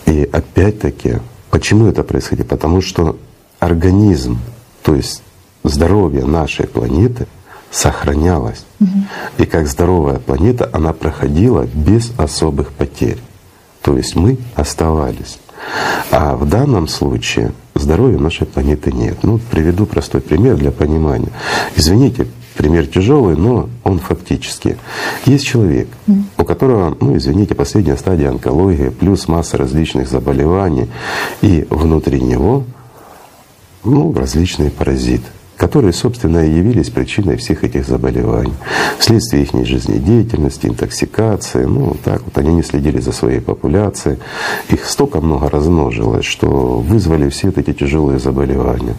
И 0.06 0.30
опять-таки, 0.32 1.16
почему 1.56 1.88
это 1.88 2.04
происходит? 2.04 2.50
Потому 2.50 2.82
что 2.82 3.18
организм, 3.60 4.40
то 4.84 4.94
есть 4.94 5.24
здоровье 5.64 6.26
нашей 6.26 6.68
планеты 6.68 7.28
сохранялось. 7.72 8.66
Угу. 8.82 8.90
И 9.38 9.46
как 9.46 9.66
здоровая 9.66 10.20
планета, 10.20 10.70
она 10.74 10.92
проходила 10.92 11.66
без 11.74 12.12
особых 12.18 12.74
потерь. 12.74 13.20
То 13.82 13.96
есть 13.96 14.18
мы 14.18 14.38
оставались. 14.56 15.40
А 16.12 16.36
в 16.36 16.46
данном 16.46 16.90
случае 16.90 17.54
здоровья 17.74 18.18
нашей 18.18 18.48
планеты 18.48 18.92
нет. 18.92 19.20
Ну, 19.24 19.40
приведу 19.40 19.86
простой 19.86 20.20
пример 20.20 20.58
для 20.58 20.72
понимания. 20.72 21.32
Извините, 21.78 22.28
пример 22.56 22.88
тяжелый, 22.88 23.36
но 23.36 23.70
он 23.84 24.00
фактически. 24.00 24.78
Есть 25.26 25.46
человек, 25.46 25.88
у 26.38 26.44
которого, 26.44 26.96
ну 27.00 27.16
извините, 27.18 27.56
последняя 27.56 27.98
стадия 27.98 28.30
онкологии, 28.30 28.90
плюс 28.90 29.28
масса 29.28 29.58
различных 29.58 30.08
заболеваний, 30.08 30.88
и 31.42 31.68
внутри 31.70 32.22
него 32.22 32.64
ну, 33.84 34.14
различные 34.14 34.72
паразиты 34.72 35.28
которые, 35.58 35.94
собственно, 35.94 36.46
и 36.46 36.52
явились 36.52 36.90
причиной 36.90 37.38
всех 37.38 37.64
этих 37.64 37.88
заболеваний. 37.88 38.54
Вследствие 39.00 39.44
их 39.44 39.66
жизнедеятельности, 39.66 40.68
интоксикации, 40.68 41.66
ну 41.66 41.96
так 42.04 42.24
вот 42.24 42.38
они 42.38 42.56
не 42.56 42.64
следили 42.64 43.00
за 43.00 43.12
своей 43.12 43.40
популяцией. 43.40 44.20
Их 44.70 44.86
столько 44.86 45.22
много 45.22 45.50
размножилось, 45.50 46.26
что 46.26 46.48
вызвали 46.80 47.30
все 47.30 47.50
эти 47.56 47.74
тяжелые 47.74 48.20
заболевания. 48.20 48.96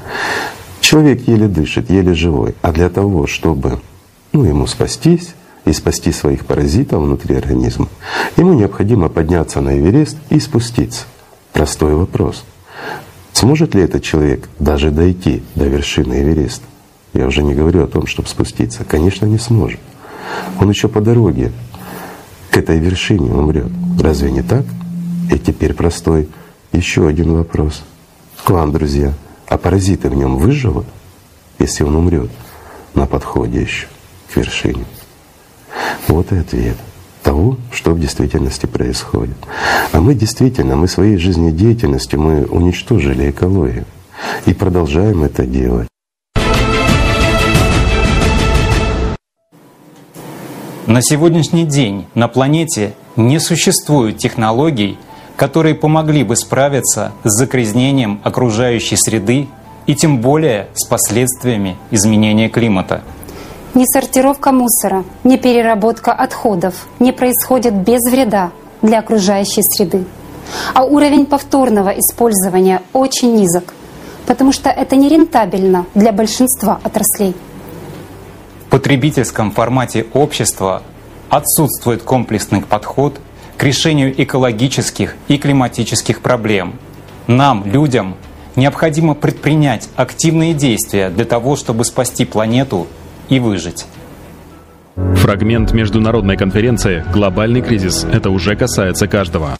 Человек 0.86 1.26
еле 1.26 1.48
дышит, 1.48 1.90
еле 1.90 2.14
живой. 2.14 2.54
А 2.62 2.70
для 2.70 2.88
того, 2.88 3.26
чтобы 3.26 3.80
ну, 4.32 4.44
ему 4.44 4.68
спастись 4.68 5.34
и 5.64 5.72
спасти 5.72 6.12
своих 6.12 6.46
паразитов 6.46 7.02
внутри 7.02 7.34
организма, 7.34 7.88
ему 8.36 8.52
необходимо 8.52 9.08
подняться 9.08 9.60
на 9.60 9.76
Эверест 9.76 10.16
и 10.30 10.38
спуститься. 10.38 11.06
Простой 11.52 11.96
вопрос. 11.96 12.44
Сможет 13.32 13.74
ли 13.74 13.82
этот 13.82 14.04
человек 14.04 14.48
даже 14.60 14.92
дойти 14.92 15.42
до 15.56 15.64
вершины 15.64 16.22
Эвереста? 16.22 16.64
Я 17.14 17.26
уже 17.26 17.42
не 17.42 17.54
говорю 17.54 17.82
о 17.82 17.88
том, 17.88 18.06
чтобы 18.06 18.28
спуститься. 18.28 18.84
Конечно, 18.84 19.26
не 19.26 19.38
сможет. 19.38 19.80
Он 20.60 20.70
еще 20.70 20.86
по 20.86 21.00
дороге 21.00 21.50
к 22.50 22.56
этой 22.56 22.78
вершине 22.78 23.32
умрет. 23.32 23.72
Разве 24.00 24.30
не 24.30 24.42
так? 24.42 24.64
И 25.32 25.38
теперь 25.40 25.74
простой 25.74 26.28
еще 26.70 27.08
один 27.08 27.32
вопрос 27.32 27.82
к 28.44 28.50
вам, 28.50 28.70
друзья. 28.70 29.14
А 29.48 29.58
паразиты 29.58 30.08
в 30.08 30.14
нем 30.14 30.36
выживут, 30.36 30.86
если 31.58 31.84
он 31.84 31.96
умрет 31.96 32.30
на 32.94 33.06
подходе 33.06 33.62
еще 33.62 33.86
к 34.32 34.36
вершине? 34.36 34.84
Вот 36.08 36.32
и 36.32 36.36
ответ 36.36 36.76
того, 37.22 37.56
что 37.72 37.92
в 37.92 38.00
действительности 38.00 38.66
происходит. 38.66 39.36
А 39.92 40.00
мы 40.00 40.14
действительно, 40.14 40.76
мы 40.76 40.88
своей 40.88 41.16
жизнедеятельностью 41.16 42.20
мы 42.20 42.44
уничтожили 42.44 43.30
экологию 43.30 43.84
и 44.46 44.54
продолжаем 44.54 45.24
это 45.24 45.44
делать. 45.44 45.88
На 50.86 51.02
сегодняшний 51.02 51.64
день 51.64 52.06
на 52.14 52.28
планете 52.28 52.94
не 53.16 53.40
существует 53.40 54.18
технологий, 54.18 54.96
которые 55.36 55.74
помогли 55.74 56.24
бы 56.24 56.36
справиться 56.36 57.12
с 57.24 57.38
загрязнением 57.38 58.20
окружающей 58.24 58.96
среды 58.96 59.48
и 59.86 59.94
тем 59.94 60.20
более 60.20 60.68
с 60.74 60.86
последствиями 60.86 61.76
изменения 61.90 62.48
климата– 62.48 63.02
ни 63.76 63.84
сортировка 63.84 64.52
мусора, 64.52 65.04
ни 65.22 65.36
переработка 65.36 66.10
отходов 66.10 66.86
не 66.98 67.12
происходит 67.12 67.74
без 67.74 68.00
вреда 68.10 68.50
для 68.80 69.00
окружающей 69.00 69.62
среды. 69.62 70.06
А 70.72 70.86
уровень 70.86 71.26
повторного 71.26 71.90
использования 71.90 72.80
очень 72.94 73.34
низок, 73.36 73.74
потому 74.26 74.52
что 74.52 74.70
это 74.70 74.96
нерентабельно 74.96 75.84
для 75.94 76.12
большинства 76.12 76.80
отраслей. 76.82 77.36
В 78.66 78.70
потребительском 78.70 79.50
формате 79.50 80.06
общества 80.14 80.82
отсутствует 81.28 82.02
комплексный 82.02 82.62
подход 82.62 83.20
к 83.56 83.62
решению 83.62 84.20
экологических 84.22 85.16
и 85.28 85.38
климатических 85.38 86.20
проблем. 86.20 86.74
Нам, 87.26 87.64
людям, 87.64 88.16
необходимо 88.54 89.14
предпринять 89.14 89.88
активные 89.96 90.54
действия 90.54 91.10
для 91.10 91.24
того, 91.24 91.56
чтобы 91.56 91.84
спасти 91.84 92.24
планету 92.24 92.86
и 93.28 93.40
выжить. 93.40 93.86
Фрагмент 94.94 95.72
международной 95.72 96.36
конференции 96.36 97.04
«Глобальный 97.12 97.60
кризис». 97.60 98.04
Это 98.04 98.30
уже 98.30 98.56
касается 98.56 99.06
каждого. 99.06 99.56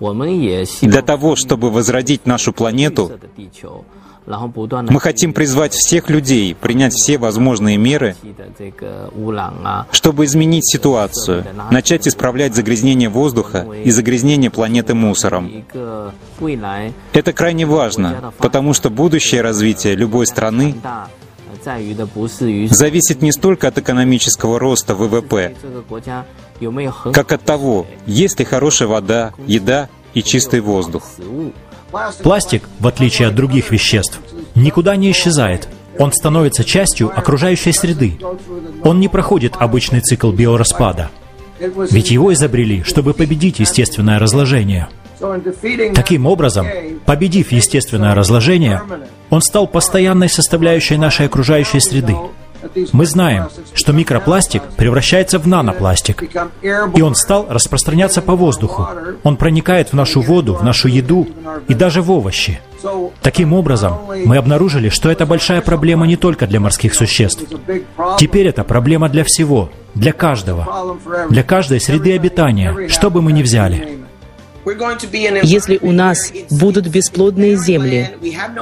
Для 0.00 1.02
того, 1.02 1.36
чтобы 1.36 1.70
возродить 1.70 2.26
нашу 2.26 2.52
планету, 2.52 3.10
мы 4.28 5.00
хотим 5.00 5.32
призвать 5.32 5.72
всех 5.72 6.10
людей 6.10 6.54
принять 6.54 6.92
все 6.92 7.16
возможные 7.16 7.78
меры, 7.78 8.14
чтобы 9.90 10.24
изменить 10.26 10.70
ситуацию, 10.70 11.46
начать 11.70 12.06
исправлять 12.06 12.54
загрязнение 12.54 13.08
воздуха 13.08 13.66
и 13.84 13.90
загрязнение 13.90 14.50
планеты 14.50 14.94
мусором. 14.94 15.64
Это 17.12 17.32
крайне 17.32 17.64
важно, 17.64 18.32
потому 18.38 18.74
что 18.74 18.90
будущее 18.90 19.40
развитие 19.40 19.94
любой 19.94 20.26
страны 20.26 20.74
зависит 22.70 23.22
не 23.22 23.32
столько 23.32 23.68
от 23.68 23.78
экономического 23.78 24.58
роста 24.58 24.94
ВВП, 24.94 25.54
как 27.14 27.32
от 27.32 27.42
того, 27.44 27.86
есть 28.06 28.38
ли 28.38 28.44
хорошая 28.44 28.88
вода, 28.88 29.32
еда 29.46 29.88
и 30.12 30.22
чистый 30.22 30.60
воздух. 30.60 31.04
Пластик, 32.22 32.68
в 32.78 32.86
отличие 32.86 33.28
от 33.28 33.34
других 33.34 33.70
веществ, 33.70 34.20
никуда 34.54 34.96
не 34.96 35.10
исчезает. 35.10 35.68
Он 35.98 36.12
становится 36.12 36.62
частью 36.64 37.10
окружающей 37.16 37.72
среды. 37.72 38.18
Он 38.84 39.00
не 39.00 39.08
проходит 39.08 39.54
обычный 39.58 40.00
цикл 40.00 40.30
биораспада. 40.30 41.10
Ведь 41.58 42.10
его 42.10 42.32
изобрели, 42.32 42.84
чтобы 42.84 43.14
победить 43.14 43.58
естественное 43.58 44.18
разложение. 44.18 44.88
Таким 45.94 46.26
образом, 46.26 46.66
победив 47.04 47.50
естественное 47.50 48.14
разложение, 48.14 48.82
он 49.30 49.42
стал 49.42 49.66
постоянной 49.66 50.28
составляющей 50.28 50.96
нашей 50.96 51.26
окружающей 51.26 51.80
среды. 51.80 52.14
Мы 52.92 53.06
знаем, 53.06 53.48
что 53.74 53.92
микропластик 53.92 54.62
превращается 54.76 55.38
в 55.38 55.46
нанопластик, 55.46 56.22
и 56.62 57.02
он 57.02 57.14
стал 57.14 57.46
распространяться 57.48 58.22
по 58.22 58.34
воздуху. 58.36 58.88
Он 59.22 59.36
проникает 59.36 59.90
в 59.90 59.92
нашу 59.94 60.20
воду, 60.20 60.54
в 60.54 60.62
нашу 60.62 60.88
еду 60.88 61.28
и 61.68 61.74
даже 61.74 62.02
в 62.02 62.10
овощи. 62.10 62.60
Таким 63.22 63.52
образом, 63.52 63.98
мы 64.24 64.36
обнаружили, 64.36 64.88
что 64.88 65.10
это 65.10 65.26
большая 65.26 65.60
проблема 65.60 66.06
не 66.06 66.16
только 66.16 66.46
для 66.46 66.60
морских 66.60 66.94
существ. 66.94 67.42
Теперь 68.18 68.46
это 68.46 68.64
проблема 68.64 69.08
для 69.08 69.24
всего, 69.24 69.70
для 69.94 70.12
каждого, 70.12 70.96
для 71.28 71.42
каждой 71.42 71.80
среды 71.80 72.14
обитания, 72.14 72.88
что 72.88 73.10
бы 73.10 73.20
мы 73.20 73.32
ни 73.32 73.42
взяли. 73.42 73.97
Если 75.42 75.78
у 75.80 75.92
нас 75.92 76.32
будут 76.50 76.88
бесплодные 76.88 77.56
земли, 77.56 78.10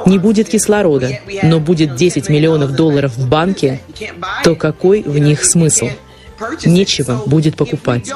не 0.07 0.19
будет 0.19 0.49
кислорода, 0.49 1.11
но 1.43 1.61
будет 1.61 1.97
10 1.97 2.29
миллионов 2.29 2.73
долларов 2.73 3.17
в 3.17 3.29
банке, 3.29 3.81
то 4.45 4.55
какой 4.55 5.03
в 5.03 5.19
них 5.19 5.45
смысл? 5.45 5.89
Нечего 6.65 7.23
будет 7.27 7.57
покупать. 7.57 8.11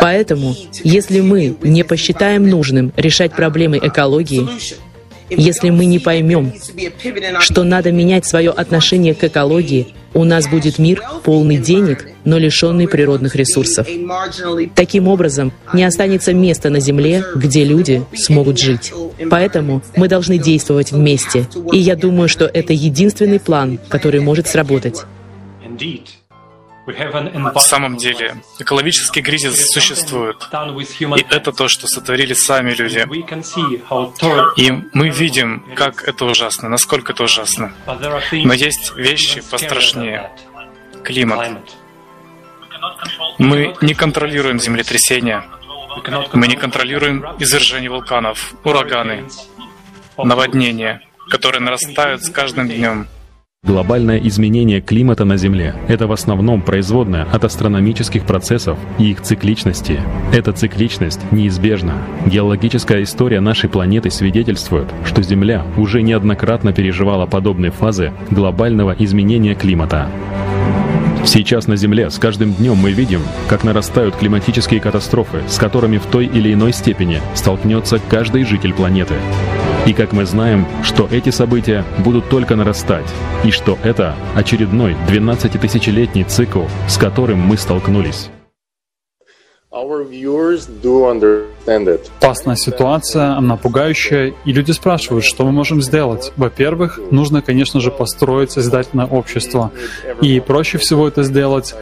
Поэтому, 0.00 0.56
если 0.82 1.20
мы 1.20 1.56
не 1.62 1.84
посчитаем 1.84 2.48
нужным 2.48 2.92
решать 2.96 3.32
проблемы 3.32 3.78
экологии, 3.78 4.48
Если 5.30 5.70
мы 5.70 5.86
не 5.86 5.98
поймем, 5.98 6.52
что 7.40 7.64
надо 7.64 7.92
менять 7.92 8.26
свое 8.26 8.50
отношение 8.50 9.14
к 9.14 9.24
экологии, 9.24 9.94
у 10.12 10.24
нас 10.24 10.48
будет 10.48 10.78
мир 10.78 11.02
полный 11.24 11.56
денег, 11.56 12.06
но 12.24 12.38
лишенный 12.38 12.86
природных 12.86 13.34
ресурсов. 13.34 13.86
Таким 14.74 15.08
образом, 15.08 15.52
не 15.72 15.84
останется 15.84 16.32
места 16.32 16.70
на 16.70 16.80
Земле, 16.80 17.24
где 17.34 17.64
люди 17.64 18.04
смогут 18.14 18.58
жить. 18.58 18.92
Поэтому 19.28 19.82
мы 19.96 20.08
должны 20.08 20.38
действовать 20.38 20.92
вместе. 20.92 21.48
И 21.72 21.78
я 21.78 21.96
думаю, 21.96 22.28
что 22.28 22.44
это 22.44 22.72
единственный 22.72 23.40
план, 23.40 23.78
который 23.88 24.20
может 24.20 24.46
сработать. 24.46 25.02
В 26.86 27.60
самом 27.60 27.96
деле, 27.96 28.36
экологический 28.58 29.22
кризис 29.22 29.70
существует. 29.70 30.36
И 31.16 31.26
это 31.30 31.52
то, 31.52 31.68
что 31.68 31.86
сотворили 31.86 32.34
сами 32.34 32.72
люди. 32.72 33.06
И 34.60 34.70
мы 34.92 35.08
видим, 35.08 35.64
как 35.74 36.06
это 36.06 36.26
ужасно, 36.26 36.68
насколько 36.68 37.12
это 37.12 37.24
ужасно. 37.24 37.72
Но 38.32 38.52
есть 38.52 38.94
вещи 38.96 39.42
пострашнее. 39.50 40.30
Климат. 41.02 41.50
Мы 43.38 43.74
не 43.80 43.94
контролируем 43.94 44.60
землетрясения. 44.60 45.44
Мы 46.32 46.48
не 46.48 46.56
контролируем 46.56 47.24
извержение 47.38 47.90
вулканов, 47.90 48.54
ураганы, 48.64 49.26
наводнения, 50.18 51.00
которые 51.30 51.60
нарастают 51.62 52.22
с 52.24 52.30
каждым 52.30 52.68
днем. 52.68 53.08
Глобальное 53.66 54.18
изменение 54.18 54.82
климата 54.82 55.24
на 55.24 55.38
Земле– 55.38 55.74
это 55.88 56.06
в 56.06 56.12
основном 56.12 56.60
производное 56.60 57.26
от 57.32 57.44
астрономических 57.44 58.26
процессов 58.26 58.78
и 58.98 59.12
их 59.12 59.22
цикличности. 59.22 60.02
Эта 60.34 60.52
цикличность 60.52 61.20
неизбежна. 61.32 61.94
Геологическая 62.26 63.02
история 63.02 63.40
нашей 63.40 63.70
планеты 63.70 64.10
свидетельствует, 64.10 64.88
что 65.06 65.22
Земля 65.22 65.64
уже 65.78 66.02
неоднократно 66.02 66.74
переживала 66.74 67.24
подобные 67.24 67.70
фазы 67.70 68.12
глобального 68.30 68.94
изменения 68.98 69.54
климата. 69.54 70.10
Сейчас 71.24 71.66
на 71.66 71.76
Земле 71.76 72.10
с 72.10 72.18
каждым 72.18 72.52
днем 72.52 72.76
мы 72.76 72.92
видим, 72.92 73.22
как 73.48 73.64
нарастают 73.64 74.14
климатические 74.16 74.80
катастрофы, 74.80 75.38
с 75.48 75.56
которыми 75.56 75.96
в 75.96 76.04
той 76.04 76.26
или 76.26 76.52
иной 76.52 76.74
степени 76.74 77.22
столкнется 77.34 77.98
каждый 78.10 78.44
житель 78.44 78.74
планеты. 78.74 79.14
И 79.86 79.92
как 79.92 80.12
мы 80.12 80.24
знаем, 80.24 80.66
что 80.82 81.06
эти 81.10 81.28
события 81.28 81.84
будут 81.98 82.30
только 82.30 82.56
нарастать, 82.56 83.04
и 83.44 83.50
что 83.50 83.78
это 83.84 84.14
очередной 84.34 84.96
12-тысячелетний 85.10 86.24
цикл, 86.24 86.62
с 86.88 86.96
которым 86.96 87.40
мы 87.40 87.58
столкнулись. 87.58 88.30
Опасная 92.20 92.56
ситуация, 92.56 93.36
она 93.36 93.56
пугающая, 93.56 94.32
и 94.44 94.52
люди 94.52 94.70
спрашивают, 94.70 95.24
что 95.24 95.44
мы 95.44 95.52
можем 95.52 95.82
сделать. 95.82 96.32
Во-первых, 96.36 96.98
нужно, 97.10 97.42
конечно 97.42 97.80
же, 97.80 97.90
построить 97.90 98.52
созидательное 98.52 99.06
общество. 99.06 99.70
И 100.22 100.40
проще 100.40 100.78
всего 100.78 101.08
это 101.08 101.24
сделать 101.24 101.74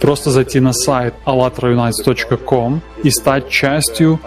просто 0.00 0.30
зайти 0.30 0.60
на 0.60 0.72
сайт 0.72 1.14
allatraunites.com 1.26 2.80
и 3.02 3.10
стать 3.10 3.48
частью 3.48 4.20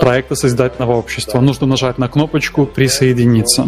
проекта 0.00 0.34
Созидательного 0.34 0.96
общества. 0.96 1.40
Нужно 1.40 1.66
нажать 1.66 1.98
на 1.98 2.08
кнопочку 2.08 2.66
«Присоединиться». 2.66 3.66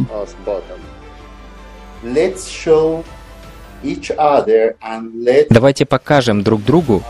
Давайте 5.50 5.86
покажем 5.86 6.42
друг 6.42 6.64
другу, 6.64 7.02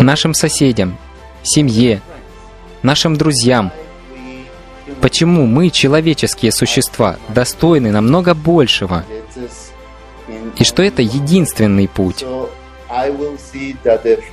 нашим 0.00 0.34
соседям, 0.34 0.96
семье, 1.42 2.00
нашим 2.82 3.16
друзьям, 3.16 3.72
почему 5.00 5.46
мы, 5.46 5.70
человеческие 5.70 6.52
существа, 6.52 7.16
достойны 7.28 7.90
намного 7.90 8.34
большего, 8.34 9.04
и 10.56 10.64
что 10.64 10.82
это 10.82 11.02
единственный 11.02 11.88
путь. 11.88 12.24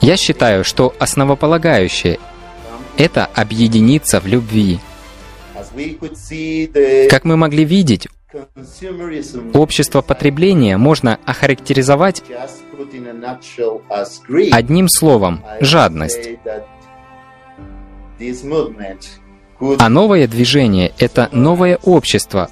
Я 0.01 0.17
считаю, 0.17 0.63
что 0.63 0.93
основополагающее— 0.99 2.19
это 2.97 3.25
объединиться 3.25 4.19
в 4.19 4.27
любви. 4.27 4.79
Как 7.09 7.25
мы 7.25 7.37
могли 7.37 7.65
видеть, 7.65 8.07
общество 9.53 10.01
потребления 10.01 10.77
можно 10.77 11.19
охарактеризовать 11.25 12.23
одним 14.51 14.87
словом— 14.89 15.43
жадность. 15.61 16.29
А 19.79 19.89
новое 19.89 20.27
движение— 20.27 20.93
это 20.99 21.29
новое 21.31 21.79
общество, 21.83 22.49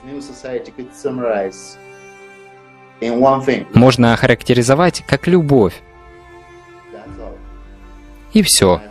можно 3.74 4.14
охарактеризовать 4.14 5.04
как 5.06 5.28
любовь. 5.28 5.82
И 8.34 8.42
все. 8.42 8.82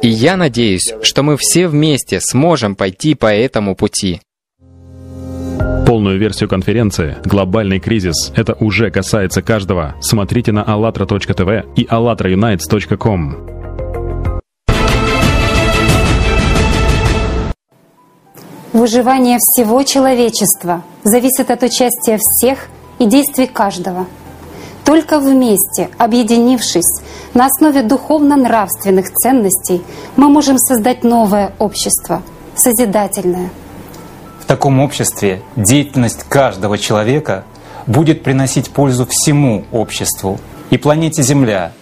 И 0.00 0.08
я 0.08 0.36
надеюсь, 0.36 0.94
что 1.02 1.22
мы 1.22 1.36
все 1.36 1.68
вместе 1.68 2.20
сможем 2.20 2.74
пойти 2.74 3.14
по 3.14 3.32
этому 3.32 3.74
пути. 3.74 4.20
Полную 5.86 6.18
версию 6.18 6.48
конференции 6.48 7.16
«Глобальный 7.24 7.80
кризис»— 7.80 8.30
это 8.36 8.54
уже 8.60 8.90
касается 8.90 9.40
каждого. 9.40 9.94
Смотрите 10.00 10.52
на 10.52 10.62
allatra.tv 10.62 11.64
и 11.76 11.84
allatraunites.com. 11.84 13.58
Выживание 18.74 19.38
всего 19.38 19.82
человечества 19.82 20.84
зависит 21.02 21.50
от 21.50 21.62
участия 21.62 22.18
всех 22.20 22.68
и 22.98 23.06
действий 23.06 23.46
каждого. 23.46 24.06
Только 24.84 25.20
вместе, 25.20 25.90
объединившись 25.98 27.02
на 27.34 27.46
основе 27.46 27.82
духовно-нравственных 27.82 29.10
ценностей, 29.10 29.82
мы 30.16 30.28
можем 30.28 30.56
создать 30.58 31.04
новое 31.04 31.52
общество, 31.58 32.22
созидательное. 32.54 33.50
В 34.40 34.46
таком 34.46 34.80
обществе 34.80 35.42
деятельность 35.56 36.22
каждого 36.22 36.78
человека 36.78 37.44
будет 37.86 38.22
приносить 38.22 38.70
пользу 38.70 39.06
всему 39.10 39.64
обществу 39.72 40.40
и 40.70 40.78
планете 40.78 41.22
Земля. 41.22 41.72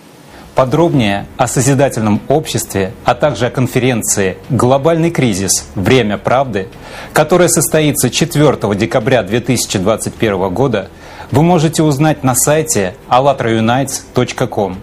Подробнее 0.56 1.26
о 1.36 1.46
созидательном 1.46 2.20
обществе, 2.26 2.92
а 3.04 3.14
также 3.14 3.46
о 3.46 3.50
конференции 3.50 4.38
«Глобальный 4.48 5.10
кризис. 5.10 5.66
Время 5.74 6.18
правды», 6.18 6.68
которая 7.12 7.48
состоится 7.48 8.10
4 8.10 8.74
декабря 8.74 9.22
2021 9.22 10.48
года– 10.52 10.88
вы 11.30 11.42
можете 11.42 11.82
узнать 11.82 12.24
на 12.24 12.34
сайте 12.34 12.94
allatraunites.com. 13.08 14.76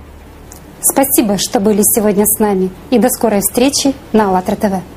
Спасибо, 0.82 1.38
что 1.38 1.60
были 1.60 1.82
сегодня 1.96 2.26
с 2.26 2.40
нами, 2.40 2.70
и 2.90 3.00
до 3.00 3.10
скорой 3.10 3.40
встречи 3.40 3.94
на 4.12 4.30
АЛЛАТРА 4.30 4.56
ТВ. 4.56 4.93